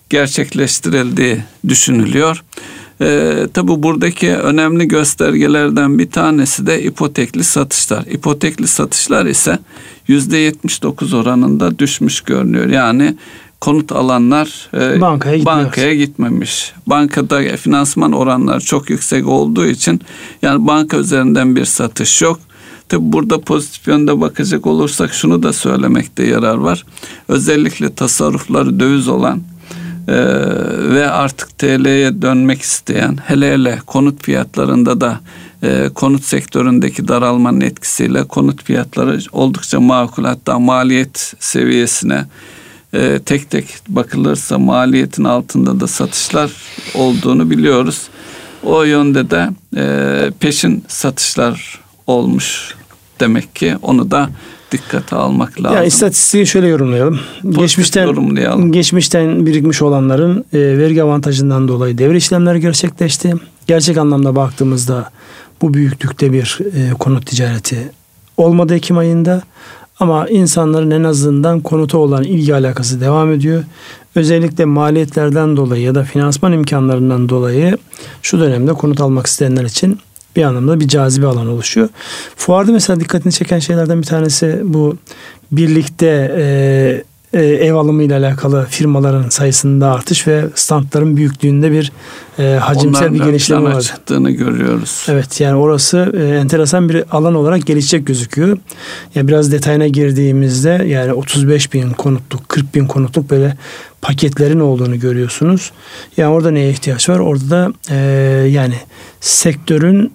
[0.09, 2.43] gerçekleştirildiği düşünülüyor.
[3.01, 8.05] E, tabi buradaki önemli göstergelerden bir tanesi de ipotekli satışlar.
[8.05, 9.59] İpotekli satışlar ise
[10.07, 12.69] yüzde 79 oranında düşmüş görünüyor.
[12.69, 13.15] Yani
[13.65, 16.73] konut alanlar e, bankaya, bankaya gitmemiş.
[16.87, 20.01] Bankada finansman oranları çok yüksek olduğu için
[20.41, 22.39] yani banka üzerinden bir satış yok.
[22.89, 26.85] Tabi burada pozitif yönde bakacak olursak şunu da söylemekte yarar var.
[27.27, 29.41] Özellikle tasarrufları döviz olan
[30.07, 30.15] e,
[30.93, 35.19] ve artık TL'ye dönmek isteyen hele hele konut fiyatlarında da
[35.63, 42.25] e, konut sektöründeki daralmanın etkisiyle konut fiyatları oldukça makul hatta maliyet seviyesine
[42.95, 46.51] e, tek tek bakılırsa maliyetin altında da satışlar
[46.95, 48.01] olduğunu biliyoruz.
[48.63, 52.75] O yönde de e, peşin satışlar olmuş
[53.19, 54.29] demek ki onu da
[54.71, 55.77] dikkate almak lazım.
[55.77, 57.19] Yani istatistiği şöyle yorumlayalım.
[57.41, 58.71] Pozitif geçmişten yorumlayalım.
[58.71, 63.33] geçmişten birikmiş olanların e, vergi avantajından dolayı devre işlemleri gerçekleşti.
[63.67, 65.09] Gerçek anlamda baktığımızda
[65.61, 67.91] bu büyüklükte bir e, konut ticareti
[68.37, 69.41] olmadı Ekim ayında.
[69.99, 73.63] Ama insanların en azından konuta olan ilgi alakası devam ediyor.
[74.15, 77.77] Özellikle maliyetlerden dolayı ya da finansman imkanlarından dolayı
[78.21, 79.99] şu dönemde konut almak isteyenler için
[80.35, 81.89] bir anlamda bir cazibe alan oluşuyor.
[82.35, 84.97] Fuarda mesela dikkatini çeken şeylerden bir tanesi bu
[85.51, 87.03] birlikte e,
[87.35, 91.91] e, ev alımı ile alakalı firmaların sayısında artış ve standların büyüklüğünde bir
[92.39, 93.81] e, hacimsel Onların bir gelişme var.
[93.81, 95.05] çıktığını görüyoruz.
[95.09, 98.57] Evet yani orası e, enteresan bir alan olarak gelişecek gözüküyor.
[99.15, 103.57] Yani biraz detayına girdiğimizde yani 35 bin konutluk, 40 bin konutluk böyle
[104.01, 105.71] paketlerin olduğunu görüyorsunuz.
[106.17, 107.19] Yani orada neye ihtiyaç var?
[107.19, 107.95] Orada da e,
[108.49, 108.75] yani
[109.21, 110.11] sektörün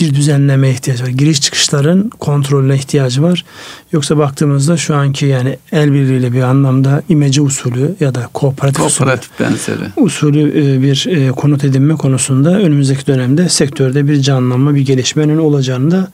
[0.00, 1.08] bir düzenleme ihtiyacı var.
[1.08, 3.44] Giriş çıkışların kontrolüne ihtiyacı var.
[3.92, 9.30] Yoksa baktığımızda şu anki yani el birliğiyle bir anlamda imece usulü ya da kooperatif, kooperatif
[9.30, 9.88] usulü, benzeri.
[9.96, 15.90] usulü e, bir e, konut edinme konusunda önümüzdeki dönemde sektörde bir canlanma, bir gelişmenin olacağını
[15.90, 16.10] da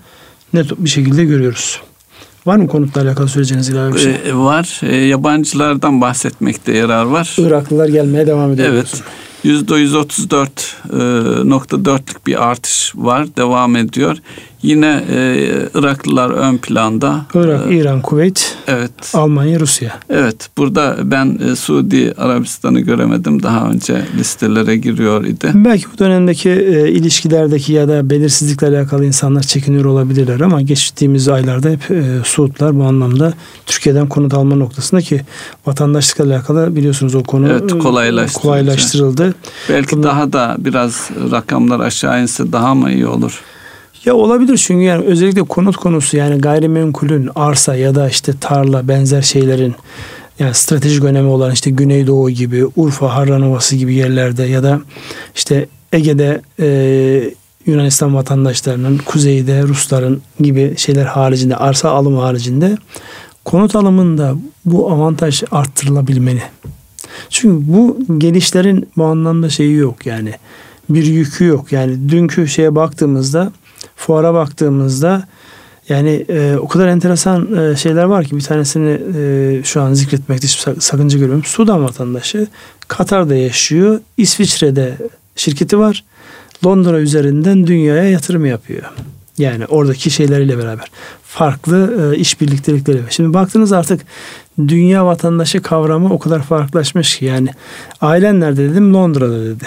[0.53, 1.81] net bir şekilde görüyoruz.
[2.47, 4.13] Var mı konutla alakalı söyleyeceğiniz ilave bir şey?
[4.13, 4.81] Ee, var.
[4.83, 7.37] Ee, yabancılardan bahsetmekte yarar var.
[7.39, 8.69] Iraklılar gelmeye devam ediyor.
[8.69, 9.03] Evet.
[9.45, 14.17] %134.4'lük bir artış var, devam ediyor.
[14.63, 15.45] Yine e,
[15.75, 17.27] Iraklılar ön planda.
[17.35, 18.91] Irak, ee, İran, Kuveyt, evet.
[19.15, 19.99] Almanya, Rusya.
[20.11, 23.43] Evet, burada ben e, Suudi Arabistan'ı göremedim.
[23.43, 25.51] Daha önce listelere giriyor idi.
[25.55, 31.71] Belki bu dönemdeki e, ilişkilerdeki ya da belirsizlikle alakalı insanlar çekiniyor olabilirler ama geçtiğimiz aylarda
[31.71, 33.33] hep e, Suudlar bu anlamda
[33.67, 35.21] Türkiye'den konut alma noktasında ki
[35.67, 38.43] vatandaşlıkla alakalı biliyorsunuz o konu evet, e, kolaylaştırıldı.
[38.43, 39.35] kolaylaştırıldı.
[39.69, 43.43] Belki Bunlar, daha da biraz rakamlar aşağı inse daha mı iyi olur?
[44.05, 49.23] Ya olabilir çünkü yani özellikle konut konusu yani gayrimenkulün arsa ya da işte tarla benzer
[49.23, 49.75] şeylerin
[50.39, 54.81] yani stratejik önemi olan işte Güneydoğu gibi Urfa, Harran Ovası gibi yerlerde ya da
[55.35, 57.31] işte Ege'de e,
[57.67, 62.77] Yunanistan vatandaşlarının kuzeyde Rusların gibi şeyler haricinde arsa alımı haricinde
[63.45, 66.43] konut alımında bu avantaj arttırılabilmeli.
[67.31, 70.33] Çünkü bu gelişlerin bu anlamda şeyi yok yani
[70.89, 71.73] bir yükü yok.
[71.73, 73.53] Yani dünkü şeye baktığımızda
[73.97, 75.29] fuara baktığımızda
[75.89, 80.47] yani e, o kadar enteresan e, şeyler var ki bir tanesini e, şu an zikretmekte
[80.47, 81.45] hiç sakınca görüyorum.
[81.45, 82.47] Sudan vatandaşı
[82.89, 84.01] Katar'da yaşıyor.
[84.17, 84.97] İsviçre'de
[85.37, 86.05] şirketi var.
[86.67, 88.83] Londra üzerinden dünyaya yatırım yapıyor.
[89.39, 90.91] Yani oradaki şeyleriyle beraber.
[91.23, 93.03] Farklı e, iş birliktelikleri.
[93.11, 94.01] Şimdi baktınız artık
[94.59, 97.49] dünya vatandaşı kavramı o kadar farklılaşmış ki yani
[98.01, 99.65] ailen nerede dedim Londra'da dedi.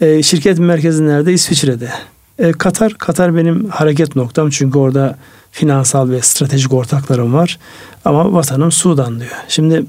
[0.00, 1.32] E, şirket merkezi nerede?
[1.32, 1.90] İsviçre'de.
[2.38, 5.18] E, Katar, Katar benim hareket noktam çünkü orada
[5.52, 7.58] finansal ve stratejik ortaklarım var.
[8.04, 9.32] Ama vatanım Sudan diyor.
[9.48, 9.84] Şimdi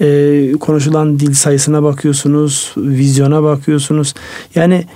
[0.00, 4.14] e, konuşulan dil sayısına bakıyorsunuz, vizyona bakıyorsunuz.
[4.54, 4.86] Yani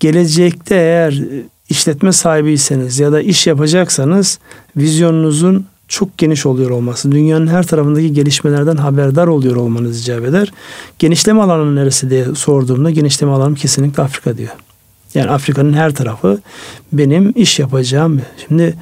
[0.00, 1.22] gelecekte eğer
[1.68, 4.38] işletme sahibiyseniz ya da iş yapacaksanız
[4.76, 10.52] vizyonunuzun çok geniş oluyor olması, dünyanın her tarafındaki gelişmelerden haberdar oluyor olmanız icap eder.
[10.98, 14.52] Genişleme alanı neresi diye sorduğumda genişleme alanım kesinlikle Afrika diyor.
[15.14, 16.40] Yani Afrika'nın her tarafı
[16.92, 18.22] benim iş yapacağım.
[18.48, 18.74] Şimdi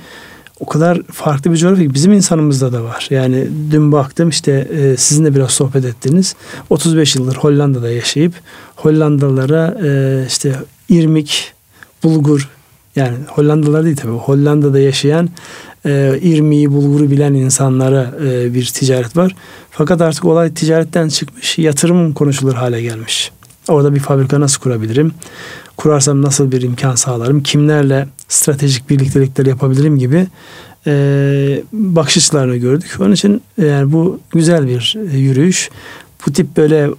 [0.60, 3.06] o kadar farklı bir coğrafya bizim insanımızda da var.
[3.10, 6.34] Yani dün baktım işte e, sizinle biraz sohbet ettiniz.
[6.70, 8.34] 35 yıldır Hollanda'da yaşayıp
[8.76, 10.54] Hollandalılara e, işte
[10.88, 11.52] irmik,
[12.02, 12.50] bulgur
[12.96, 15.28] yani Hollandalılar değil tabii Hollanda'da yaşayan
[15.86, 19.34] e, irmiği, bulguru bilen insanlara e, bir ticaret var.
[19.70, 23.32] Fakat artık olay ticaretten çıkmış, yatırım konuşulur hale gelmiş.
[23.68, 25.12] Orada bir fabrika nasıl kurabilirim?
[25.76, 27.42] Kurarsam nasıl bir imkan sağlarım?
[27.42, 30.26] Kimlerle stratejik birliktelikler yapabilirim gibi
[30.86, 32.96] e, bakış açılarını gördük.
[33.00, 35.70] Onun için yani bu güzel bir yürüyüş.
[36.26, 36.90] Bu tip böyle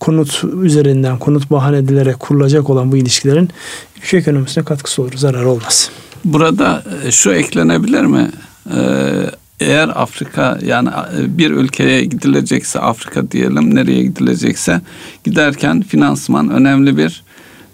[0.00, 3.48] konut üzerinden, konut bahane edilerek kurulacak olan bu ilişkilerin
[3.96, 5.90] ülke ekonomisine katkısı olur, zarar olmaz.
[6.24, 8.30] Burada e, şu eklenebilir mi?
[8.74, 14.80] Ee, eğer Afrika yani e, bir ülkeye gidilecekse Afrika diyelim nereye gidilecekse
[15.24, 17.22] giderken finansman önemli bir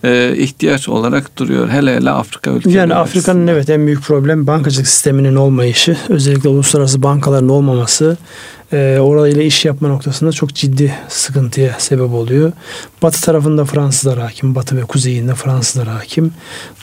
[0.05, 1.69] e, ihtiyaç olarak duruyor.
[1.69, 2.77] Hele hele Afrika ülkeleri.
[2.77, 5.97] Yani Afrika'nın evet en büyük problem bankacılık sisteminin olmayışı.
[6.09, 8.17] Özellikle uluslararası bankaların olmaması
[8.73, 12.53] e, orayla iş yapma noktasında çok ciddi sıkıntıya sebep oluyor.
[13.03, 14.55] Batı tarafında Fransızlar hakim.
[14.55, 16.33] Batı ve kuzeyinde Fransızlar hakim.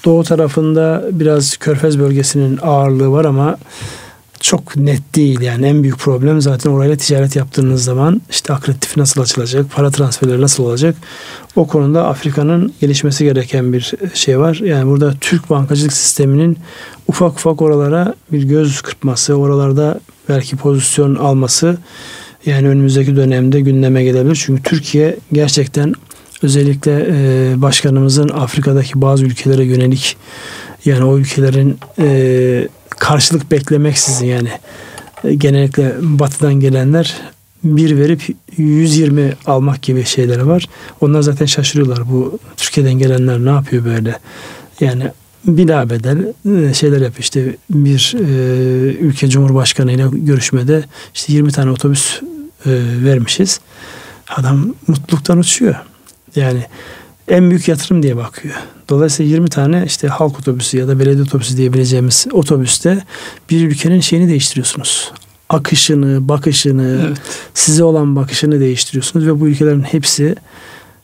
[0.05, 3.57] Doğu tarafında biraz Körfez bölgesinin ağırlığı var ama
[4.41, 9.21] çok net değil yani en büyük problem zaten orayla ticaret yaptığınız zaman işte akreditif nasıl
[9.21, 10.95] açılacak, para transferleri nasıl olacak
[11.55, 14.55] o konuda Afrika'nın gelişmesi gereken bir şey var.
[14.55, 16.57] Yani burada Türk bankacılık sisteminin
[17.07, 19.99] ufak ufak oralara bir göz kırpması, oralarda
[20.29, 21.77] belki pozisyon alması
[22.45, 24.43] yani önümüzdeki dönemde gündeme gelebilir.
[24.45, 25.93] Çünkü Türkiye gerçekten
[26.43, 30.17] özellikle e, başkanımızın Afrika'daki bazı ülkelere yönelik
[30.85, 32.67] yani o ülkelerin e,
[33.01, 34.49] karşılık beklemeksizin yani
[35.23, 37.21] e, genellikle batıdan gelenler
[37.63, 40.65] bir verip 120 almak gibi şeyleri var.
[41.01, 42.09] Onlar zaten şaşırıyorlar.
[42.09, 44.19] Bu Türkiye'den gelenler ne yapıyor böyle?
[44.79, 45.03] Yani
[45.45, 47.19] bila bedel e, şeyler yapıyor.
[47.19, 48.23] İşte bir e,
[48.93, 50.83] ülke cumhurbaşkanı ile görüşmede
[51.13, 52.21] işte 20 tane otobüs
[52.65, 52.71] e,
[53.05, 53.59] vermişiz.
[54.29, 55.75] Adam mutluluktan uçuyor.
[56.35, 56.61] Yani
[57.27, 58.55] en büyük yatırım diye bakıyor.
[58.89, 63.03] Dolayısıyla 20 tane işte halk otobüsü ya da belediye otobüsü diyebileceğimiz otobüste
[63.49, 65.11] bir ülkenin şeyini değiştiriyorsunuz.
[65.49, 67.17] Akışını, bakışını, evet.
[67.53, 70.35] size olan bakışını değiştiriyorsunuz ve bu ülkelerin hepsi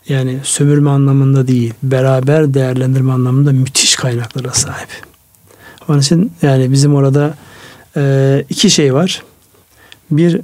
[0.09, 4.89] yani sömürme anlamında değil, beraber değerlendirme anlamında müthiş kaynaklara sahip.
[5.89, 7.33] Onun için yani bizim orada
[7.97, 9.23] e, iki şey var.
[10.11, 10.41] Bir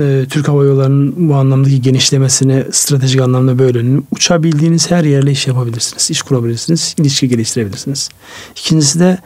[0.00, 6.10] e, Türk Hava Yolları'nın bu anlamdaki genişlemesini stratejik anlamda böyle uçabildiğiniz her yerle iş yapabilirsiniz.
[6.10, 8.08] iş kurabilirsiniz, ilişki geliştirebilirsiniz.
[8.56, 9.18] İkincisi de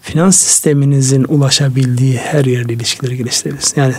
[0.00, 3.76] finans sisteminizin ulaşabildiği her yerle ilişkileri geliştirebilirsiniz.
[3.76, 3.94] Yani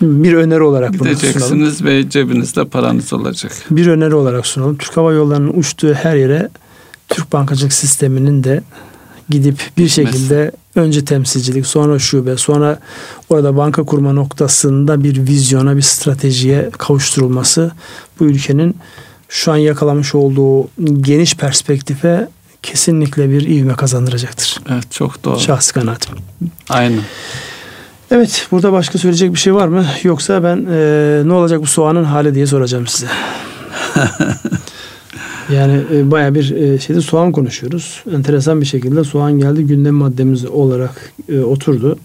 [0.00, 1.84] bir öneri olarak bunu sunalım.
[1.84, 3.52] ve cebinizde paranız olacak.
[3.70, 4.76] Bir öneri olarak sunalım.
[4.76, 6.48] Türk Hava Yolları'nın uçtuğu her yere
[7.08, 8.62] Türk bankacılık sisteminin de
[9.28, 12.78] gidip bir şekilde önce temsilcilik, sonra şube, sonra
[13.28, 17.70] orada banka kurma noktasında bir vizyona, bir stratejiye kavuşturulması
[18.20, 18.76] bu ülkenin
[19.28, 20.68] şu an yakalamış olduğu
[21.00, 22.28] geniş perspektife
[22.62, 24.60] kesinlikle bir ivme kazandıracaktır.
[24.70, 25.40] Evet çok doğru.
[25.40, 26.14] Şahsi kanaatim.
[26.68, 27.00] Aynen.
[28.10, 29.86] Evet burada başka söyleyecek bir şey var mı?
[30.02, 33.06] Yoksa ben e, ne olacak bu soğanın hali diye soracağım size.
[35.54, 38.04] Yani e, baya bir e, şeyde soğan konuşuyoruz.
[38.14, 41.98] Enteresan bir şekilde soğan geldi gündem maddemiz olarak e, oturdu.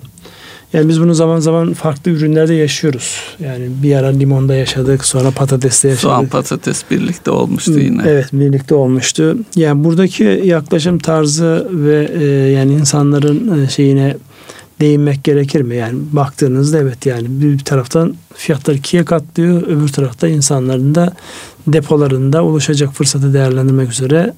[0.74, 3.20] Yani biz bunu zaman zaman farklı ürünlerde yaşıyoruz.
[3.40, 6.02] Yani bir ara limonda yaşadık, sonra patateste yaşadık.
[6.02, 8.04] Soğan patates birlikte olmuştu yine.
[8.08, 9.38] Evet, birlikte olmuştu.
[9.56, 14.18] Yani buradaki yaklaşım tarzı ve e, yani insanların e, şeyine
[14.82, 15.76] değinmek gerekir mi?
[15.76, 21.14] Yani baktığınızda evet yani bir taraftan fiyatlar ikiye katlıyor, öbür tarafta insanların da
[21.68, 24.34] depolarında oluşacak fırsatı değerlendirmek üzere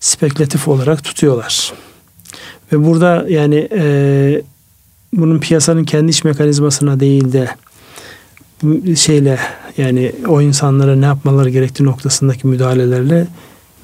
[0.00, 1.72] spekülatif olarak tutuyorlar.
[2.72, 4.42] Ve burada yani e,
[5.12, 7.48] bunun piyasanın kendi iş mekanizmasına değil de
[8.96, 9.38] şeyle
[9.76, 13.26] yani o insanlara ne yapmaları gerektiği noktasındaki müdahalelerle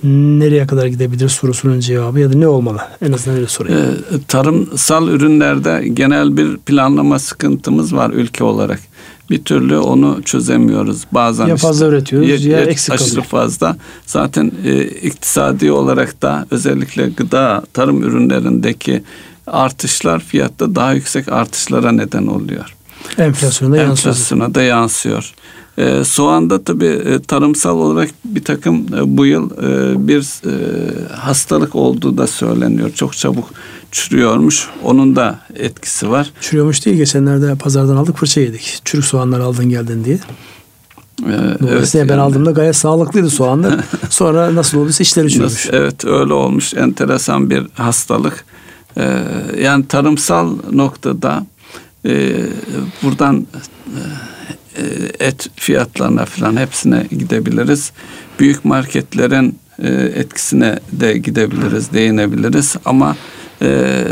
[0.05, 2.81] nereye kadar gidebilir sorusunun cevabı ya da ne olmalı?
[3.03, 3.81] En azından öyle sorayım.
[3.81, 8.81] Ee, tarımsal ürünlerde genel bir planlama sıkıntımız var ülke olarak
[9.31, 11.05] bir türlü onu çözemiyoruz.
[11.13, 13.25] Bazen ya fazla işte, üretiyoruz ya, ya eksik aşırı kalıyor.
[13.25, 13.77] fazla.
[14.07, 19.03] Zaten e, iktisadi olarak da özellikle gıda, tarım ürünlerindeki
[19.47, 22.75] artışlar fiyatta daha yüksek artışlara neden oluyor.
[23.19, 24.15] Enflasyona da yansıyor.
[24.15, 25.35] Enflasyona da yansıyor.
[25.79, 30.53] E, soğanda tabii e, tarımsal olarak bir takım e, bu yıl e, bir e,
[31.15, 32.91] hastalık olduğu da söyleniyor.
[32.95, 33.51] Çok çabuk
[33.93, 34.69] çürüyormuş.
[34.85, 36.33] Onun da etkisi var.
[36.41, 36.97] Çürüyormuş değil.
[36.97, 38.81] Geçenlerde pazardan aldık fırça yedik.
[38.85, 40.19] Çürük soğanlar aldın geldin diye.
[41.23, 42.21] Ee, Dolayısıyla evet, ben yani.
[42.21, 43.81] aldığımda gayet sağlıklıydı soğanlar.
[44.11, 45.69] Sonra nasıl olduysa işleri çürümüş.
[45.73, 46.75] Evet öyle olmuş.
[46.75, 48.45] Enteresan bir hastalık.
[48.97, 49.25] E,
[49.63, 51.47] yani tarımsal noktada
[52.07, 52.37] e,
[53.03, 53.47] buradan
[53.87, 54.01] e,
[55.21, 57.93] et fiyatlarına falan hepsine gidebiliriz.
[58.39, 63.17] Büyük marketlerin e, etkisine de gidebiliriz, değinebiliriz ama
[63.63, 64.05] e,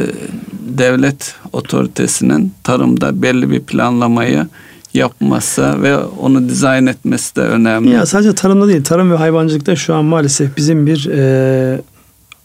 [0.79, 4.47] devlet otoritesinin tarımda belli bir planlamayı
[4.95, 7.91] yapması ve onu dizayn etmesi de önemli.
[7.91, 11.81] Ya sadece tarımda değil, tarım ve hayvancılıkta şu an maalesef bizim bir e,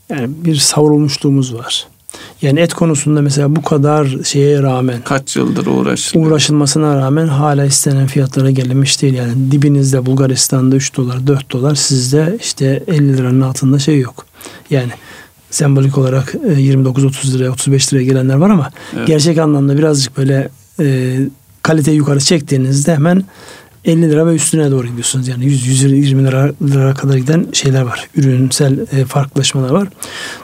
[0.09, 1.87] yani bir savrulmuşluğumuz var.
[2.41, 6.27] Yani et konusunda mesela bu kadar şeye rağmen kaç yıldır uğraşılıyor.
[6.27, 9.13] Uğraşılmasına rağmen hala istenen fiyatlara gelinmiş değil.
[9.13, 14.25] Yani dibinizde Bulgaristan'da 3 dolar 4 dolar sizde işte 50 liranın altında şey yok.
[14.69, 14.91] Yani
[15.49, 19.07] sembolik olarak 29-30 e, liraya 35 liraya gelenler var ama evet.
[19.07, 20.49] gerçek anlamda birazcık böyle
[20.79, 21.17] e,
[21.63, 23.23] kaliteyi yukarı çektiğinizde hemen
[23.85, 25.27] 50 lira ve üstüne doğru gidiyorsunuz.
[25.27, 28.07] Yani 100 120 lira, lira kadar giden şeyler var.
[28.15, 29.87] Ürünsel e, farklılaşmalar var.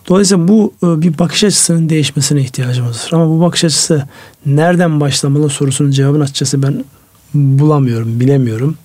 [0.10, 3.10] Dolayısıyla bu e, bir bakış açısının değişmesine ihtiyacımız var.
[3.12, 4.08] Ama bu bakış açısı
[4.46, 6.86] nereden başlamalı sorusunun cevabını açıkçası ben
[7.34, 8.78] bulamıyorum, bilemiyorum.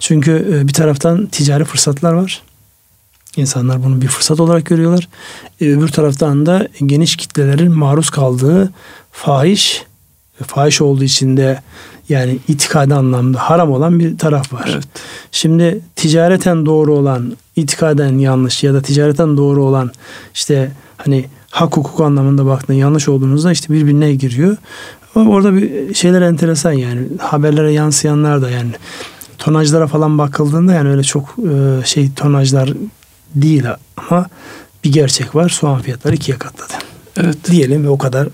[0.00, 2.42] Çünkü e, bir taraftan ticari fırsatlar var.
[3.36, 5.08] İnsanlar bunu bir fırsat olarak görüyorlar.
[5.60, 8.72] E, öbür taraftan da geniş kitlelerin maruz kaldığı
[9.12, 9.84] fahiş
[10.46, 11.62] fahiş olduğu için de
[12.08, 14.70] yani itikadi anlamda haram olan bir taraf var.
[14.74, 14.88] Evet.
[15.32, 19.90] Şimdi ticareten doğru olan, itikaden yanlış ya da ticareten doğru olan
[20.34, 24.56] işte hani hak hukuk anlamında baktığında yanlış olduğunuzda işte birbirine giriyor.
[25.14, 28.70] Ama orada bir şeyler enteresan yani haberlere yansıyanlar da yani
[29.38, 32.72] tonajlara falan bakıldığında yani öyle çok e, şey tonajlar
[33.34, 33.64] değil
[33.96, 34.26] ama
[34.84, 35.48] bir gerçek var.
[35.48, 36.72] Soğan fiyatları ikiye katladı.
[37.16, 37.50] Evet.
[37.50, 38.28] Diyelim ve o kadar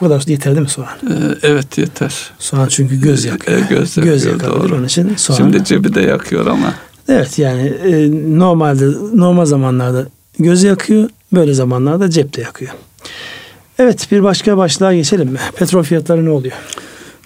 [0.00, 0.88] bu kadar yeter değil mi soğan?
[1.10, 2.30] Ee, evet yeter.
[2.38, 3.58] Soğan çünkü göz yakıyor.
[3.58, 4.14] Ee, göz yakıyor.
[4.14, 5.36] Göz yakabilir onun için soğan.
[5.36, 6.74] Şimdi cebi de yakıyor ama.
[7.08, 10.06] Evet yani e, normalde normal zamanlarda
[10.38, 11.10] göz yakıyor.
[11.32, 12.72] Böyle zamanlarda cep de yakıyor.
[13.78, 15.38] Evet bir başka başlığa geçelim mi?
[15.56, 16.54] Petrol fiyatları ne oluyor?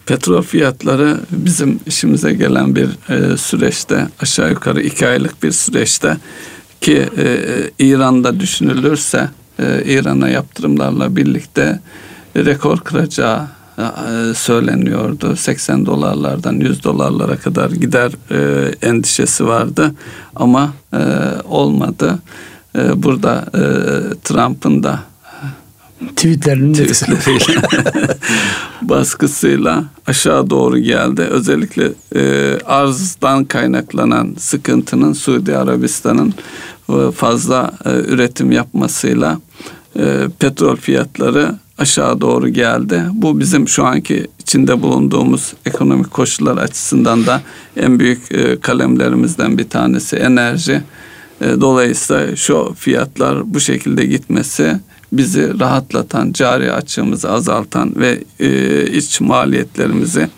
[0.07, 6.16] Petrol fiyatları bizim işimize gelen bir e, süreçte aşağı yukarı iki aylık bir süreçte
[6.81, 7.47] ki e,
[7.79, 11.81] İran'da düşünülürse e, İran'a yaptırımlarla birlikte
[12.37, 13.47] rekor kıracağı
[13.78, 15.37] e, söyleniyordu.
[15.37, 19.95] 80 dolarlardan 100 dolarlara kadar gider e, endişesi vardı
[20.37, 20.99] ama e,
[21.45, 22.18] olmadı.
[22.97, 23.45] Burada
[24.24, 25.01] Trump'ın da
[26.16, 27.62] tweetlerinin tweetleriyle
[28.83, 31.22] baskısıyla aşağı doğru geldi.
[31.22, 36.35] Özellikle e, arzdan kaynaklanan sıkıntının Suudi Arabistan'ın
[36.89, 39.41] e, fazla e, üretim yapmasıyla
[39.97, 43.03] e, petrol fiyatları aşağı doğru geldi.
[43.12, 47.43] Bu bizim şu anki içinde bulunduğumuz ekonomik koşullar açısından da
[47.76, 50.83] en büyük e, kalemlerimizden bir tanesi enerji.
[51.41, 54.80] E, dolayısıyla şu fiyatlar bu şekilde gitmesi
[55.12, 60.28] bizi rahatlatan, cari açığımızı azaltan ve e, iç maliyetlerimizi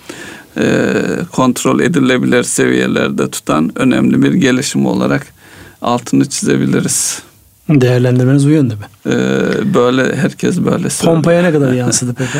[1.33, 5.27] kontrol edilebilir seviyelerde tutan önemli bir gelişim olarak
[5.83, 7.23] altını çizebiliriz.
[7.69, 8.81] Değerlendirmeniz bu yönde mi?
[9.07, 9.15] Ee,
[9.75, 11.17] böyle herkes böyle söylüyor.
[11.17, 12.39] Pompaya ne kadar yansıdı peki?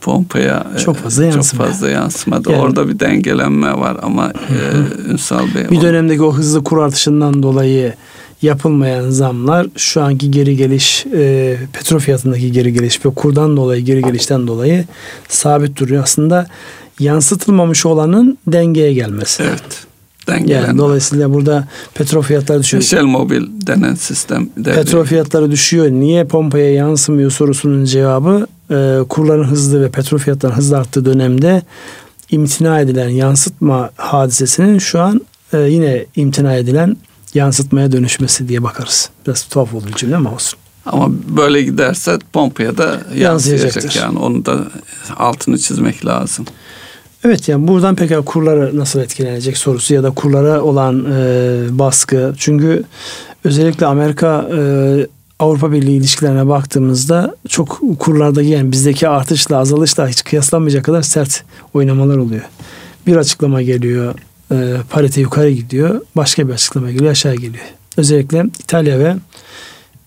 [0.00, 1.66] Pompaya çok fazla yansımadı.
[1.66, 2.52] Çok fazla yansımadı.
[2.52, 5.70] Yani, Orada bir dengelenme var ama e, Ünsal Bey...
[5.70, 7.94] Bir dönemdeki o hızlı kur artışından dolayı
[8.42, 14.02] yapılmayan zamlar şu anki geri geliş e, petrol fiyatındaki geri geliş ve kurdan dolayı geri
[14.02, 14.84] gelişten dolayı
[15.28, 16.02] sabit duruyor.
[16.02, 16.46] Aslında
[17.00, 19.42] yansıtılmamış olanın dengeye gelmesi.
[19.42, 19.87] Evet
[20.28, 20.66] dengelenme.
[20.66, 22.82] Yani dolayısıyla burada petrol fiyatları düşüyor.
[22.82, 24.48] Shell Mobil denen sistem.
[24.56, 24.76] Devreye.
[24.76, 25.90] Petrol fiyatları düşüyor.
[25.90, 31.62] Niye pompaya yansımıyor sorusunun cevabı e, kurların hızlı ve petrol fiyatlarının hızlı arttığı dönemde
[32.30, 35.20] imtina edilen yansıtma hadisesinin şu an
[35.52, 36.96] e, yine imtina edilen
[37.34, 39.10] yansıtmaya dönüşmesi diye bakarız.
[39.26, 40.58] Biraz tuhaf oldu cümle ama olsun.
[40.86, 44.58] Ama böyle giderse pompaya da yansıyacak yani onu da
[45.16, 46.46] altını çizmek lazım.
[47.24, 52.34] Evet yani buradan peki kurlara nasıl etkilenecek sorusu ya da kurlara olan e, baskı.
[52.38, 52.84] Çünkü
[53.44, 54.60] özellikle Amerika e,
[55.38, 61.44] Avrupa Birliği ilişkilerine baktığımızda çok kurlardaki yani bizdeki artışla azalışla hiç kıyaslanmayacak kadar sert
[61.74, 62.44] oynamalar oluyor.
[63.06, 64.14] Bir açıklama geliyor,
[64.52, 66.00] e, parite yukarı gidiyor.
[66.16, 67.64] Başka bir açıklama geliyor, aşağı geliyor.
[67.96, 69.16] Özellikle İtalya ve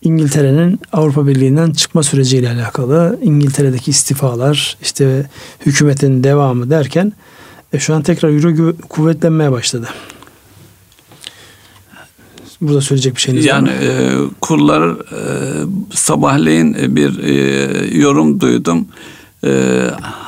[0.02, 5.30] İngiltere'nin Avrupa Birliği'nden çıkma süreciyle alakalı İngiltere'deki istifalar işte
[5.66, 7.14] hükümetin devamı derken
[7.74, 9.88] e, şu an tekrar euro kuvvetlenmeye başladı.
[12.62, 13.84] Burada söyleyecek bir şeyiniz yani, var mı?
[13.84, 15.26] Yani e, kurlar e,
[15.94, 18.88] sabahleyin bir e, yorum duydum.
[19.44, 19.82] E,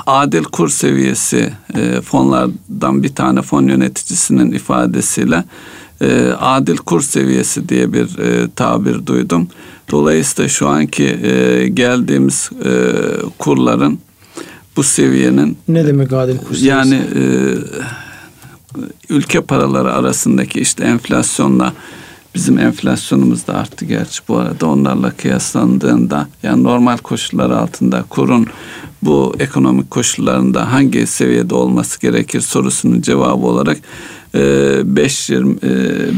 [0.05, 5.43] adil kur seviyesi e, fonlardan bir tane fon yöneticisinin ifadesiyle
[6.01, 9.47] e, adil kur seviyesi diye bir e, tabir duydum.
[9.91, 12.71] Dolayısıyla şu anki e, geldiğimiz e,
[13.39, 13.99] kurların
[14.77, 16.65] bu seviyenin ne demek adil kur seviyesi?
[16.65, 17.21] Yani e,
[19.09, 21.73] ülke paraları arasındaki işte enflasyonla
[22.35, 28.47] bizim enflasyonumuz da arttı gerçi bu arada onlarla kıyaslandığında yani normal koşullar altında kurun
[29.01, 33.77] bu ekonomik koşullarında hangi seviyede olması gerekir sorusunun cevabı olarak
[34.33, 35.59] 5.20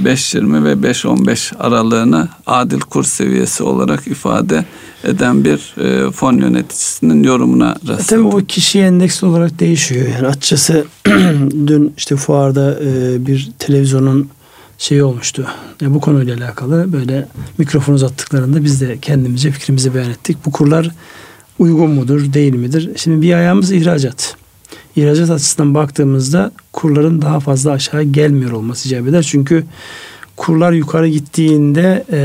[0.04, 4.66] 5.20 ve 5.15 aralığını adil kur seviyesi olarak ifade
[5.04, 8.28] eden bir e, fon yöneticisinin yorumuna rastladım.
[8.28, 10.08] E tabii o kişi endeksli olarak değişiyor.
[10.16, 10.86] Yani açıkçası
[11.68, 14.30] dün işte fuarda e, bir televizyonun
[14.78, 15.48] şey olmuştu.
[15.82, 20.38] Yani bu konuyla alakalı böyle mikrofon uzattıklarında biz de kendimize fikrimizi beyan ettik.
[20.46, 20.92] Bu kurlar
[21.60, 22.90] uygun mudur, değil midir?
[22.96, 24.36] Şimdi bir ayağımız ihracat.
[24.96, 29.24] İhracat açısından baktığımızda kurların daha fazla aşağı gelmiyor olması icap eder.
[29.24, 29.66] Çünkü
[30.38, 32.20] kurlar yukarı gittiğinde e,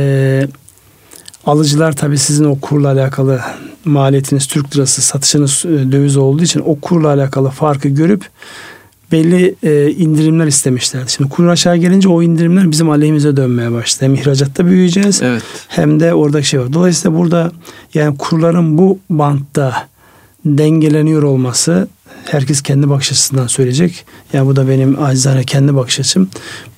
[1.47, 3.41] alıcılar tabi sizin o kurla alakalı
[3.85, 8.25] maliyetiniz Türk lirası, satışınız e, döviz olduğu için o kurla alakalı farkı görüp
[9.13, 11.13] belli e, indirimler istemişlerdi.
[11.13, 14.05] Şimdi kur aşağı gelince o indirimler bizim aleyhimize dönmeye başladı.
[14.05, 15.43] Hem ihracatta büyüyeceğiz evet.
[15.69, 16.73] hem de oradaki şey var.
[16.73, 17.53] Dolayısıyla burada
[17.95, 19.89] yani kurların bu bantta
[20.45, 21.89] dengeleniyor olması
[22.25, 24.05] herkes kendi bakış açısından söyleyecek.
[24.33, 26.29] Yani bu da benim acizane kendi bakış açım.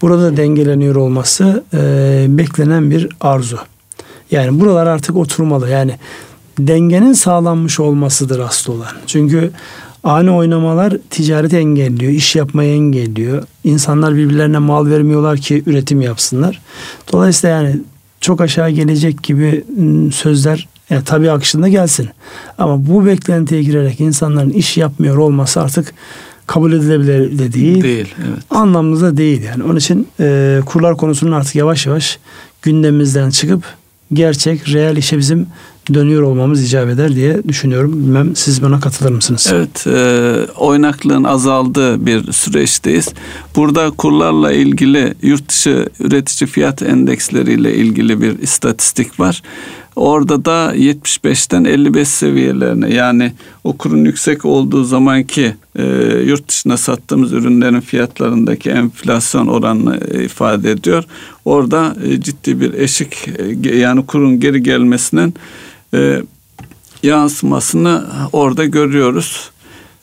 [0.02, 3.58] Burada dengeleniyor olması e, beklenen bir arzu.
[4.30, 5.70] Yani buralar artık oturmalı.
[5.70, 5.98] Yani
[6.58, 8.92] dengenin sağlanmış olmasıdır asıl olan.
[9.06, 9.50] Çünkü
[10.04, 13.42] ani oynamalar ticareti engelliyor, iş yapmayı engelliyor.
[13.64, 16.60] İnsanlar birbirlerine mal vermiyorlar ki üretim yapsınlar.
[17.12, 17.80] Dolayısıyla yani
[18.20, 22.08] çok aşağı gelecek gibi ıı, sözler yani tabi akışında gelsin.
[22.58, 25.94] Ama bu beklentiye girerek insanların iş yapmıyor olması artık
[26.46, 27.82] kabul edilebilir de değil.
[27.82, 28.14] Değil.
[28.28, 28.44] Evet.
[28.50, 29.64] Anlamlı da değil yani.
[29.64, 32.18] Onun için e, kurlar konusunun artık yavaş yavaş
[32.62, 33.64] gündemimizden çıkıp
[34.12, 35.46] gerçek, reel işe bizim
[35.94, 37.92] dönüyor olmamız icap eder diye düşünüyorum.
[37.92, 39.50] Bilmem siz buna katılır mısınız?
[39.52, 43.08] Evet, e, oynaklığın azaldığı bir süreçteyiz.
[43.56, 49.42] Burada kurlarla ilgili yurt dışı üretici fiyat endeksleriyle ilgili bir istatistik var.
[49.96, 53.32] Orada da 75'ten 55 seviyelerine yani
[53.64, 55.84] o kurun yüksek olduğu zamanki e,
[56.26, 61.04] yurt dışına sattığımız ürünlerin fiyatlarındaki enflasyon oranını e, ifade ediyor.
[61.44, 63.28] Orada e, ciddi bir eşik
[63.64, 65.34] e, yani kurun geri gelmesinin
[65.94, 66.22] e,
[67.02, 69.52] yansımasını orada görüyoruz.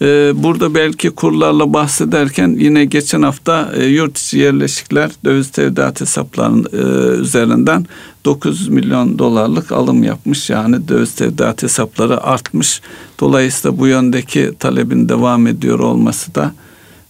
[0.01, 6.67] Ee, burada belki kurlarla bahsederken yine geçen hafta e, yurt içi yerleşikler döviz tevdiat hesaplarının
[6.73, 7.85] e, üzerinden
[8.25, 10.49] 9 milyon dolarlık alım yapmış.
[10.49, 12.81] Yani döviz tevdiat hesapları artmış.
[13.19, 16.53] Dolayısıyla bu yöndeki talebin devam ediyor olması da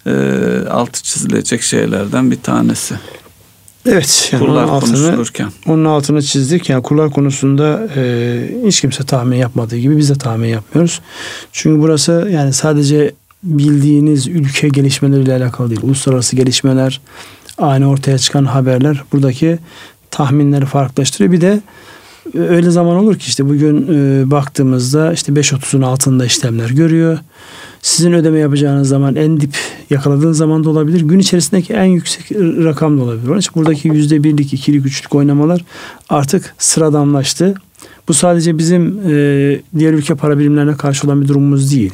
[0.05, 0.13] e,
[0.69, 2.95] altı çizilecek şeylerden bir tanesi.
[3.85, 4.29] Evet.
[4.31, 5.51] Yani kurlar altını, konuşulurken.
[5.67, 6.69] Onun altını çizdik.
[6.69, 11.01] Yani kurlar konusunda e, hiç kimse tahmin yapmadığı gibi biz de tahmin yapmıyoruz.
[11.51, 13.13] Çünkü burası yani sadece
[13.43, 15.81] bildiğiniz ülke gelişmeleriyle alakalı değil.
[15.83, 17.01] Uluslararası gelişmeler,
[17.57, 19.59] ani ortaya çıkan haberler buradaki
[20.11, 21.31] tahminleri farklılaştırıyor.
[21.31, 21.61] Bir de
[22.35, 27.19] e, öyle zaman olur ki işte bugün e, baktığımızda işte 5.30'un altında işlemler görüyor.
[27.81, 29.57] Sizin ödeme yapacağınız zaman en dip
[29.89, 31.01] yakaladığınız zaman da olabilir.
[31.01, 33.27] Gün içerisindeki en yüksek rakam da olabilir.
[33.27, 35.65] Onun için buradaki yüzde birlik, ikilik, üçlük oynamalar
[36.09, 37.53] artık sıradanlaştı.
[38.07, 41.93] Bu sadece bizim e, diğer ülke para birimlerine karşı olan bir durumumuz değil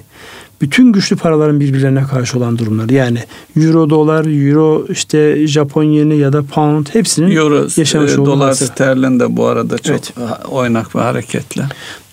[0.62, 2.89] bütün güçlü paraların birbirlerine karşı olan durumlar.
[2.89, 3.20] Yani
[3.58, 9.20] euro dolar, euro işte Japon yeni ya da pound hepsinin euro, yaşamış e, dolar sterlin
[9.20, 10.14] de bu arada çok evet.
[10.49, 11.62] oynak ve hareketli.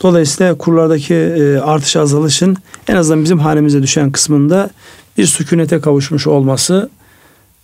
[0.03, 2.57] Dolayısıyla kurlardaki e, artış azalışın
[2.89, 4.71] en azından bizim halimize düşen kısmında
[5.19, 6.91] bir sükunete kavuşmuş olması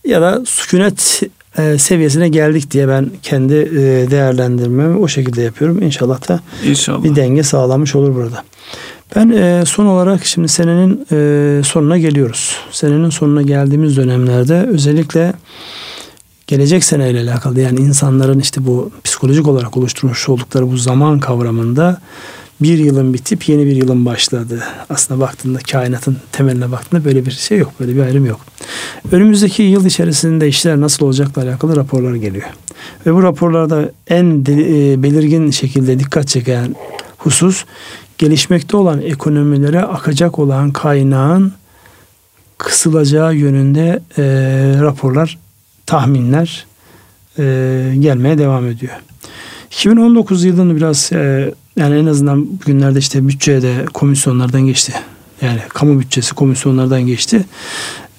[0.05, 1.21] ya da sükunet
[1.57, 5.81] e, seviyesine geldik diye ben kendi e, değerlendirmemi o şekilde yapıyorum.
[5.81, 7.03] İnşallah da İnşallah.
[7.03, 8.43] bir denge sağlamış olur burada.
[9.15, 12.55] Ben e, son olarak şimdi senenin e, sonuna geliyoruz.
[12.71, 15.33] Senenin sonuna geldiğimiz dönemlerde özellikle
[16.47, 22.01] gelecek seneyle alakalı yani insanların işte bu psikolojik olarak oluşturmuş oldukları bu zaman kavramında
[22.61, 24.63] bir yılın bitip yeni bir yılın başladığı.
[24.89, 27.71] Aslında baktığında kainatın temeline baktığında böyle bir şey yok.
[27.79, 28.39] Böyle bir ayrım yok.
[29.11, 32.49] Önümüzdeki yıl içerisinde işler nasıl olacakla alakalı raporlar geliyor.
[33.05, 36.75] Ve bu raporlarda en e, belirgin şekilde dikkat çeken
[37.17, 37.65] husus
[38.19, 41.53] gelişmekte olan ekonomilere akacak olan kaynağın
[42.57, 44.23] kısılacağı yönünde e,
[44.81, 45.37] raporlar,
[45.85, 46.65] tahminler
[47.39, 47.43] e,
[47.99, 48.93] gelmeye devam ediyor.
[49.71, 54.93] 2019 yılını biraz e, yani en azından bugünlerde işte bütçede komisyonlardan geçti.
[55.41, 57.45] Yani kamu bütçesi komisyonlardan geçti.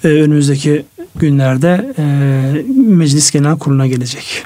[0.03, 0.85] E, önümüzdeki
[1.15, 2.03] günlerde e,
[2.77, 4.45] Meclis Genel Kurulu'na gelecek.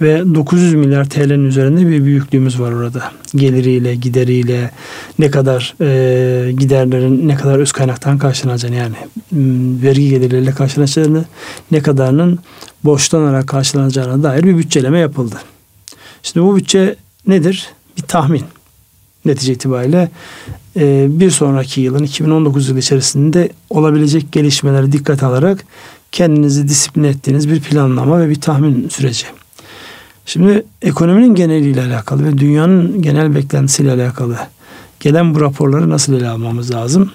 [0.00, 3.12] Ve 900 milyar TL'nin üzerinde bir büyüklüğümüz var orada.
[3.34, 4.70] Geliriyle, gideriyle,
[5.18, 8.96] ne kadar e, giderlerin ne kadar öz kaynaktan karşılanacağını yani
[9.82, 11.24] vergi gelirleriyle karşılanacağını,
[11.70, 12.38] ne kadarının
[12.84, 15.36] borçlanarak karşılanacağına dair bir bütçeleme yapıldı.
[16.22, 17.68] Şimdi bu bütçe nedir?
[17.96, 18.44] Bir tahmin.
[19.24, 20.10] Netice itibariyle
[20.76, 25.64] e, bir sonraki yılın 2019 yılı içerisinde olabilecek gelişmeleri dikkat alarak
[26.12, 29.26] kendinizi disiplin ettiğiniz bir planlama ve bir tahmin süreci.
[30.26, 34.36] Şimdi ekonominin geneliyle alakalı ve dünyanın genel beklentisiyle alakalı
[35.00, 37.10] gelen bu raporları nasıl ele almamız lazım?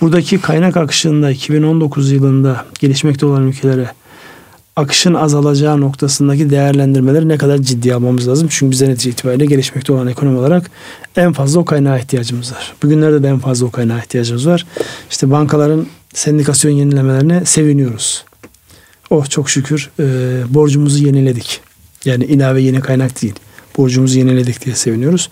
[0.00, 3.90] Buradaki kaynak akışında 2019 yılında gelişmekte olan ülkelere
[4.76, 8.48] akışın azalacağı noktasındaki değerlendirmeleri ne kadar ciddi almamız lazım.
[8.50, 10.70] Çünkü bize netice itibariyle gelişmekte olan ekonomi olarak
[11.16, 12.74] en fazla o kaynağa ihtiyacımız var.
[12.82, 14.66] Bugünlerde de en fazla o kaynağa ihtiyacımız var.
[15.10, 18.24] İşte bankaların sendikasyon yenilemelerine seviniyoruz.
[19.10, 20.04] Oh çok şükür e,
[20.48, 21.60] borcumuzu yeniledik.
[22.06, 23.34] Yani ilave yeni kaynak değil.
[23.76, 25.30] Borcumuzu yeniledik diye seviniyoruz.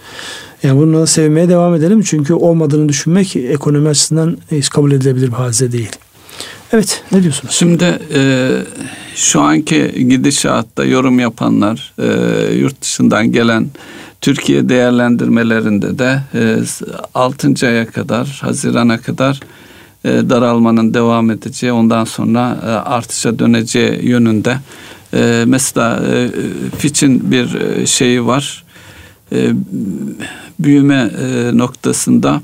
[0.62, 2.02] Yani bununla sevmeye devam edelim.
[2.02, 5.90] Çünkü olmadığını düşünmek ekonomi açısından hiç kabul edilebilir bir hadise değil.
[6.72, 7.54] Evet ne diyorsunuz?
[7.54, 8.50] Şimdi e,
[9.14, 12.06] şu anki gidişatta yorum yapanlar e,
[12.54, 13.68] yurt dışından gelen
[14.20, 16.56] Türkiye değerlendirmelerinde de e,
[17.14, 17.66] 6.
[17.66, 19.40] aya kadar Haziran'a kadar
[20.04, 24.56] e, daralmanın devam edeceği ondan sonra e, artışa döneceği yönünde.
[25.14, 26.30] E, mesela e,
[26.78, 28.64] Fitch'in bir e, şeyi var.
[29.32, 29.50] E,
[30.58, 32.42] büyüme e, noktasında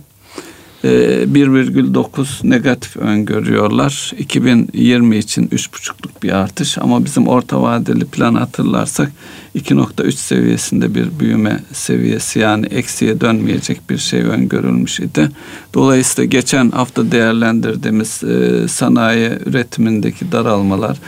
[0.84, 4.12] 1,9 ee, negatif öngörüyorlar.
[4.18, 9.12] 2020 için 3,5'luk bir artış ama bizim orta vadeli plan hatırlarsak
[9.56, 15.30] 2,3 seviyesinde bir büyüme seviyesi yani eksiye dönmeyecek bir şey öngörülmüş idi.
[15.74, 21.00] Dolayısıyla geçen hafta değerlendirdiğimiz e, sanayi üretimindeki daralmalar e,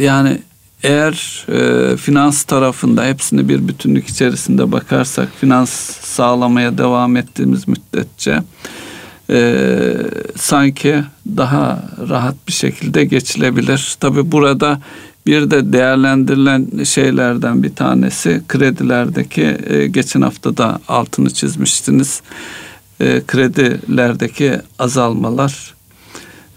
[0.00, 0.38] yani
[0.82, 5.70] eğer e, finans tarafında hepsini bir bütünlük içerisinde bakarsak finans
[6.00, 8.42] sağlamaya devam ettiğimiz müddetçe
[9.30, 9.94] e,
[10.36, 11.04] sanki
[11.36, 13.96] daha rahat bir şekilde geçilebilir.
[14.00, 14.80] Tabi burada
[15.26, 22.22] bir de değerlendirilen şeylerden bir tanesi kredilerdeki e, geçen hafta da altını çizmiştiniz.
[23.00, 25.74] E, kredilerdeki azalmalar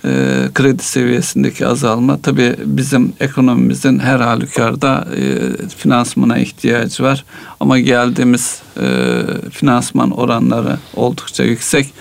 [0.06, 0.10] e,
[0.54, 5.24] kredi seviyesindeki azalma tabii bizim ekonomimizin her halükarda e,
[5.68, 7.26] finansmana ihtiyacı var.
[7.60, 8.88] Ama geldiğimiz e,
[9.52, 11.94] finansman oranları oldukça yüksek.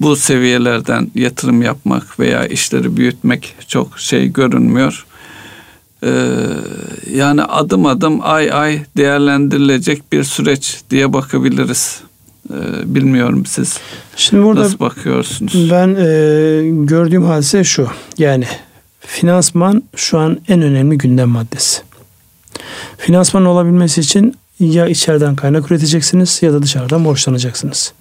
[0.00, 5.06] Bu seviyelerden yatırım yapmak veya işleri büyütmek çok şey görünmüyor.
[6.04, 6.10] Ee,
[7.14, 12.00] yani adım adım ay ay değerlendirilecek bir süreç diye bakabiliriz.
[12.50, 13.78] Ee, bilmiyorum siz
[14.16, 15.70] Şimdi burada nasıl bakıyorsunuz?
[15.70, 17.88] Ben e, gördüğüm hadise şu.
[18.18, 18.44] Yani
[19.00, 21.82] finansman şu an en önemli gündem maddesi.
[22.98, 27.92] Finansman olabilmesi için ya içeriden kaynak üreteceksiniz ya da dışarıdan borçlanacaksınız.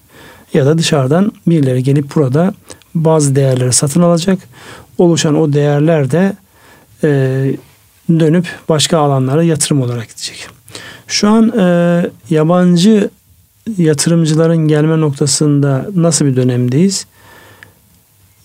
[0.54, 2.54] Ya da dışarıdan birileri gelip burada
[2.96, 4.40] bazı değerleri satın alacak.
[4.98, 6.36] Oluşan o değerler de
[7.04, 7.10] e,
[8.10, 10.48] dönüp başka alanlara yatırım olarak gidecek.
[11.08, 13.10] Şu an e, yabancı
[13.78, 17.06] yatırımcıların gelme noktasında nasıl bir dönemdeyiz?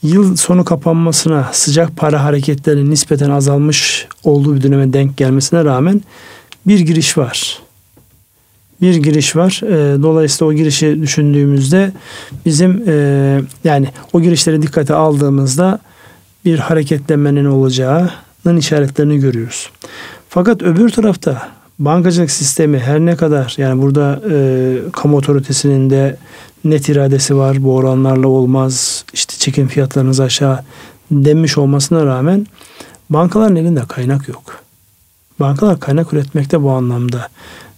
[0.03, 6.03] Yıl sonu kapanmasına sıcak para hareketlerinin nispeten azalmış olduğu bir döneme denk gelmesine rağmen
[6.67, 7.59] bir giriş var.
[8.81, 9.61] Bir giriş var.
[9.65, 11.93] E, dolayısıyla o girişi düşündüğümüzde
[12.47, 12.95] bizim e,
[13.65, 15.79] yani o girişleri dikkate aldığımızda
[16.45, 19.71] bir hareketlenmenin olacağının işaretlerini görüyoruz.
[20.29, 21.49] Fakat öbür tarafta
[21.79, 26.17] bankacılık sistemi her ne kadar yani burada e, kamu otoritesinin de
[26.65, 30.61] net iradesi var bu oranlarla olmaz işte çekim fiyatlarınız aşağı
[31.11, 32.47] demiş olmasına rağmen
[33.11, 34.61] bankaların elinde kaynak yok.
[35.41, 37.29] Bankalar kaynak üretmekte bu anlamda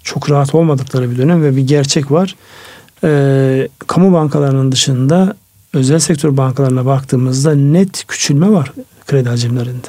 [0.03, 2.37] çok rahat olmadıkları bir dönem ve bir gerçek var.
[3.05, 5.37] E, kamu bankalarının dışında
[5.73, 8.73] özel sektör bankalarına baktığımızda net küçülme var
[9.07, 9.89] kredi hacimlerinde.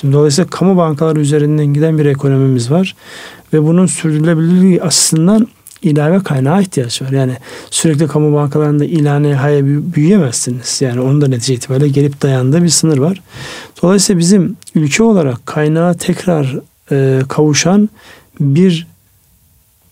[0.00, 2.96] Şimdi dolayısıyla kamu bankaları üzerinden giden bir ekonomimiz var
[3.52, 5.48] ve bunun sürdürülebilirliği açısından
[5.82, 7.10] ilave kaynağa ihtiyaç var.
[7.10, 7.36] Yani
[7.70, 10.80] sürekli kamu bankalarında ilane haya büyüyemezsiniz.
[10.80, 13.22] Yani onun da netice itibariyle gelip dayandığı bir sınır var.
[13.82, 16.56] Dolayısıyla bizim ülke olarak kaynağa tekrar
[16.92, 17.88] e, kavuşan
[18.40, 18.86] bir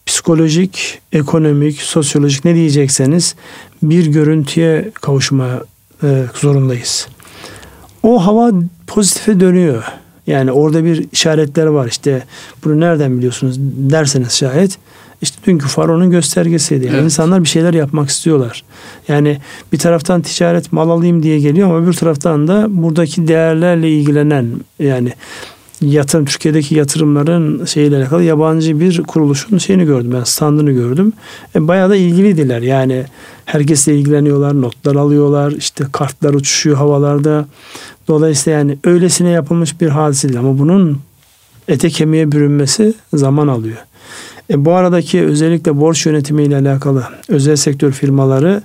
[0.06, 3.34] psikolojik, ekonomik, sosyolojik ne diyecekseniz
[3.82, 5.48] bir görüntüye kavuşma
[6.02, 7.08] e, zorundayız.
[8.02, 8.52] O hava
[8.86, 9.84] pozitife dönüyor.
[10.26, 12.22] Yani orada bir işaretler var işte
[12.64, 14.78] bunu nereden biliyorsunuz derseniz şayet
[15.22, 16.84] İşte dünkü fuar onun göstergesiydi.
[16.84, 17.04] Yani evet.
[17.04, 18.64] İnsanlar bir şeyler yapmak istiyorlar.
[19.08, 19.38] Yani
[19.72, 24.46] bir taraftan ticaret mal alayım diye geliyor ama öbür taraftan da buradaki değerlerle ilgilenen
[24.78, 25.12] yani
[25.92, 31.12] yatırım Türkiye'deki yatırımların şeyle alakalı yabancı bir kuruluşun şeyini gördüm ben standını gördüm.
[31.54, 32.62] E, bayağı da ilgiliydiler.
[32.62, 33.04] Yani
[33.44, 37.46] herkesle ilgileniyorlar, notlar alıyorlar, işte kartlar uçuşuyor havalarda.
[38.08, 41.00] Dolayısıyla yani öylesine yapılmış bir hadise değil ama bunun
[41.68, 43.78] ete kemiğe bürünmesi zaman alıyor.
[44.50, 48.62] E, bu aradaki özellikle borç yönetimi ile alakalı özel sektör firmaları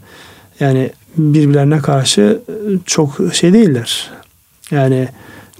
[0.59, 2.39] yani birbirlerine karşı
[2.86, 4.09] çok şey değiller.
[4.72, 5.07] Yani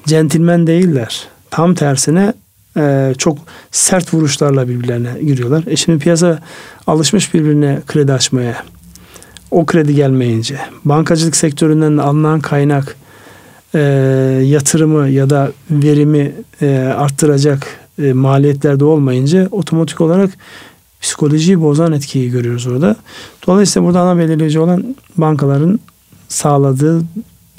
[0.06, 1.28] centilmen değiller.
[1.52, 2.34] Tam tersine
[2.78, 3.38] e, çok
[3.72, 5.64] sert vuruşlarla birbirlerine giriyorlar.
[5.68, 6.40] E şimdi piyasa
[6.88, 8.64] alışmış birbirine kredi açmaya.
[9.52, 12.96] O kredi gelmeyince bankacılık sektöründen alınan kaynak
[13.76, 13.80] e,
[14.46, 17.68] yatırımı ya da verimi e, arttıracak
[18.04, 20.30] e, maliyetlerde olmayınca otomatik olarak
[21.02, 22.96] psikolojiyi bozan etkiyi görüyoruz orada.
[23.48, 25.80] Dolayısıyla burada ana belirleyici olan bankaların
[26.28, 27.02] sağladığı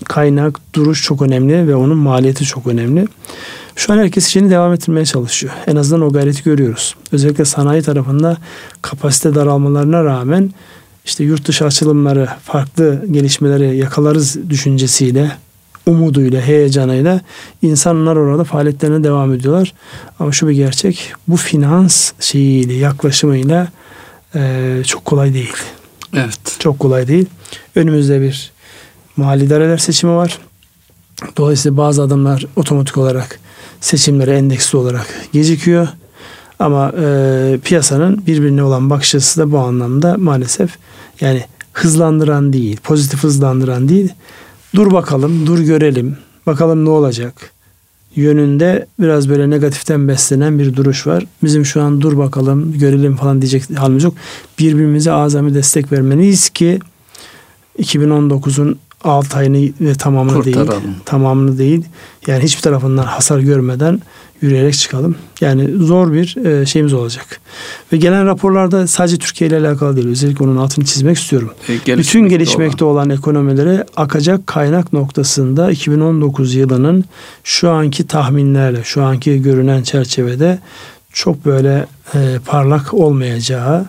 [0.05, 3.07] kaynak, duruş çok önemli ve onun maliyeti çok önemli.
[3.77, 5.53] Şu an herkes işini devam ettirmeye çalışıyor.
[5.67, 6.95] En azından o gayreti görüyoruz.
[7.13, 8.37] Özellikle sanayi tarafında
[8.83, 10.51] kapasite daralmalarına rağmen
[11.05, 15.33] işte yurt dışı açılımları, farklı gelişmeleri yakalarız düşüncesiyle,
[15.87, 17.21] umuduyla, heyecanıyla
[17.63, 19.75] insanlar orada faaliyetlerine devam ediyorlar.
[20.19, 23.69] Ama şu bir gerçek, bu finans şeyiyle, yaklaşımıyla
[24.35, 25.57] e, çok kolay değil.
[26.15, 26.57] Evet.
[26.59, 27.27] Çok kolay değil.
[27.75, 28.53] Önümüzde bir
[29.17, 30.39] mali idareler seçimi var.
[31.37, 33.41] Dolayısıyla bazı adımlar otomatik olarak
[33.81, 35.89] seçimlere endeksli olarak gecikiyor.
[36.59, 40.77] Ama e, piyasanın birbirine olan bakış açısı da bu anlamda maalesef
[41.21, 44.09] yani hızlandıran değil, pozitif hızlandıran değil.
[44.75, 46.17] Dur bakalım, dur görelim,
[46.47, 47.53] bakalım ne olacak
[48.17, 51.25] yönünde biraz böyle negatiften beslenen bir duruş var.
[51.43, 54.15] Bizim şu an dur bakalım, görelim falan diyecek halimiz yok.
[54.59, 56.79] Birbirimize azami destek vermeliyiz ki
[57.79, 60.71] 2019'un 6 ayını ve tamamını Kurtaralım.
[60.85, 60.95] değil.
[61.05, 61.85] Tamamını değil.
[62.27, 64.01] Yani hiçbir tarafından hasar görmeden
[64.43, 65.17] yürüyerek çıkalım.
[65.41, 67.41] Yani zor bir e, şeyimiz olacak.
[67.93, 70.09] Ve gelen raporlarda sadece Türkiye ile alakalı değil.
[70.09, 71.51] Özellikle onun altını çizmek istiyorum.
[71.89, 72.95] E, Bütün gelişmekte olan.
[73.07, 77.05] olan ekonomilere akacak kaynak noktasında 2019 yılının
[77.45, 80.59] şu anki tahminlerle, şu anki görünen çerçevede
[81.13, 83.87] çok böyle e, parlak olmayacağı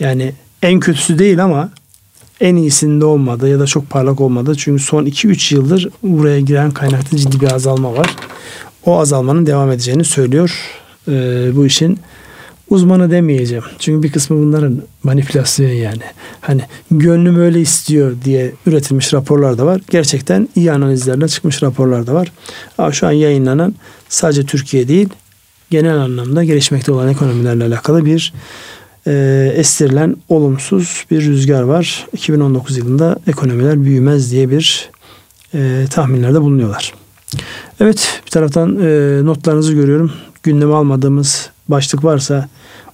[0.00, 0.32] yani
[0.62, 1.70] en kötüsü değil ama
[2.40, 4.54] en iyisinde olmadı ya da çok parlak olmadı.
[4.56, 8.16] Çünkü son 2-3 yıldır buraya giren kaynakta ciddi bir azalma var.
[8.86, 10.78] O azalmanın devam edeceğini söylüyor
[11.08, 11.98] ee, bu işin
[12.70, 13.64] uzmanı demeyeceğim.
[13.78, 16.02] Çünkü bir kısmı bunların manipülasyonu yani.
[16.40, 19.80] Hani gönlüm öyle istiyor diye üretilmiş raporlar da var.
[19.90, 22.32] Gerçekten iyi analizlerle çıkmış raporlar da var.
[22.78, 23.74] Ama şu an yayınlanan
[24.08, 25.08] sadece Türkiye değil
[25.70, 28.32] genel anlamda gelişmekte olan ekonomilerle alakalı bir
[29.08, 32.06] e, estirilen olumsuz bir rüzgar var.
[32.12, 34.90] 2019 yılında ekonomiler büyümez diye bir
[35.54, 36.94] e, tahminlerde bulunuyorlar.
[37.80, 40.12] Evet bir taraftan e, notlarınızı görüyorum.
[40.42, 42.48] Gündeme almadığımız başlık varsa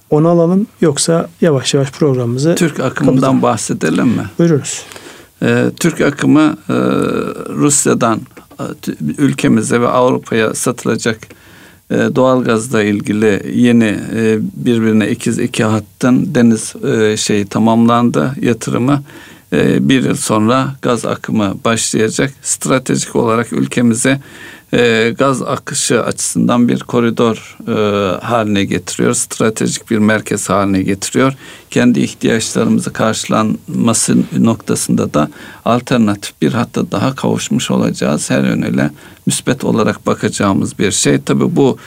[0.09, 3.41] onu alalım yoksa yavaş yavaş programımızı Türk akımından kapatalım.
[3.41, 4.25] bahsedelim mi?
[4.39, 4.83] Buyurunuz.
[5.43, 6.73] Ee, Türk akımı e,
[7.53, 8.21] Rusya'dan
[8.59, 8.63] e,
[9.17, 11.19] ülkemize ve Avrupa'ya satılacak
[11.89, 19.03] doğalgazla ilgili yeni e, birbirine ikiz iki hattın deniz e, şeyi tamamlandı yatırımı
[19.79, 22.33] bir yıl sonra gaz akımı başlayacak.
[22.41, 24.19] Stratejik olarak ülkemize
[24.75, 27.71] e, gaz akışı açısından bir koridor e,
[28.25, 29.13] haline getiriyor.
[29.13, 31.33] Stratejik bir merkez haline getiriyor.
[31.69, 35.29] Kendi ihtiyaçlarımızı karşılanması noktasında da
[35.65, 38.29] alternatif bir hatta daha kavuşmuş olacağız.
[38.29, 38.91] Her yönüyle
[39.25, 41.21] müspet olarak bakacağımız bir şey.
[41.21, 41.77] Tabii bu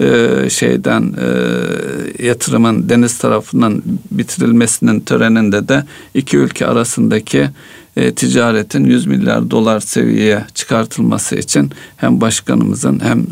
[0.00, 5.84] e, şeyden e, yatırımın deniz tarafından bitirilmesinin töreninde de
[6.14, 7.50] iki ülke arasındaki
[7.98, 13.24] e, ticaretin 100 milyar dolar seviyeye çıkartılması için hem başkanımızın hem e,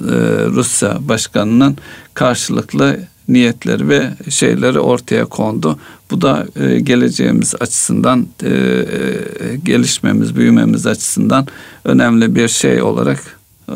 [0.47, 1.77] Rusya başkanının
[2.15, 5.79] karşılıklı niyetleri ve şeyleri ortaya kondu.
[6.11, 11.47] Bu da e, geleceğimiz açısından e, e gelişmemiz, büyümemiz açısından
[11.85, 13.39] önemli bir şey olarak
[13.69, 13.73] e,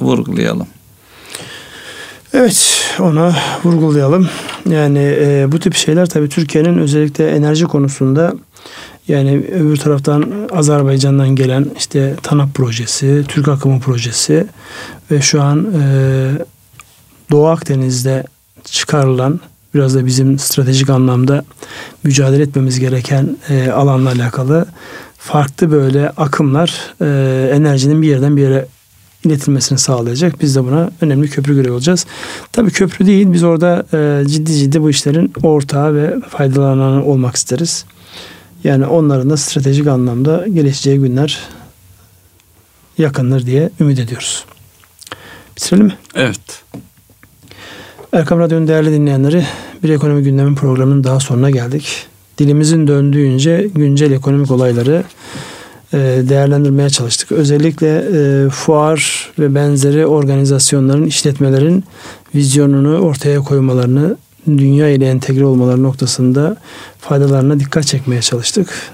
[0.00, 0.66] vurgulayalım.
[2.32, 4.28] Evet ona vurgulayalım.
[4.70, 8.34] Yani e, bu tip şeyler tabii Türkiye'nin özellikle enerji konusunda
[9.10, 14.46] yani öbür taraftan Azerbaycan'dan gelen işte TANAP projesi, Türk Akımı projesi
[15.10, 16.30] ve şu an e,
[17.30, 18.24] Doğu Akdeniz'de
[18.64, 19.40] çıkarılan
[19.74, 21.44] biraz da bizim stratejik anlamda
[22.04, 24.66] mücadele etmemiz gereken e, alanla alakalı
[25.18, 28.66] farklı böyle akımlar e, enerjinin bir yerden bir yere
[29.24, 30.40] iletilmesini sağlayacak.
[30.40, 32.06] Biz de buna önemli köprü görevi olacağız.
[32.52, 33.32] Tabii köprü değil.
[33.32, 37.84] Biz orada e, ciddi ciddi bu işlerin ortağı ve faydalananı olmak isteriz.
[38.64, 41.40] Yani onların da stratejik anlamda gelişeceği günler
[42.98, 44.44] yakındır diye ümit ediyoruz.
[45.56, 45.96] Bitirelim mi?
[46.14, 46.40] Evet.
[48.12, 49.46] Erkam Radyo'nun değerli dinleyenleri
[49.82, 52.06] bir ekonomi gündemin programının daha sonuna geldik.
[52.38, 55.04] Dilimizin döndüğünce güncel ekonomik olayları
[55.92, 55.98] e,
[56.28, 57.32] değerlendirmeye çalıştık.
[57.32, 61.84] Özellikle e, fuar ve benzeri organizasyonların, işletmelerin
[62.34, 64.16] vizyonunu ortaya koymalarını,
[64.46, 66.56] dünya ile entegre olmaları noktasında
[66.98, 68.92] faydalarına dikkat çekmeye çalıştık.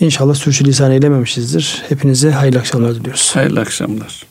[0.00, 1.82] İnşallah sürçülisan eylememişizdir.
[1.88, 3.30] Hepinize hayırlı akşamlar diliyoruz.
[3.34, 4.26] Hayırlı akşamlar.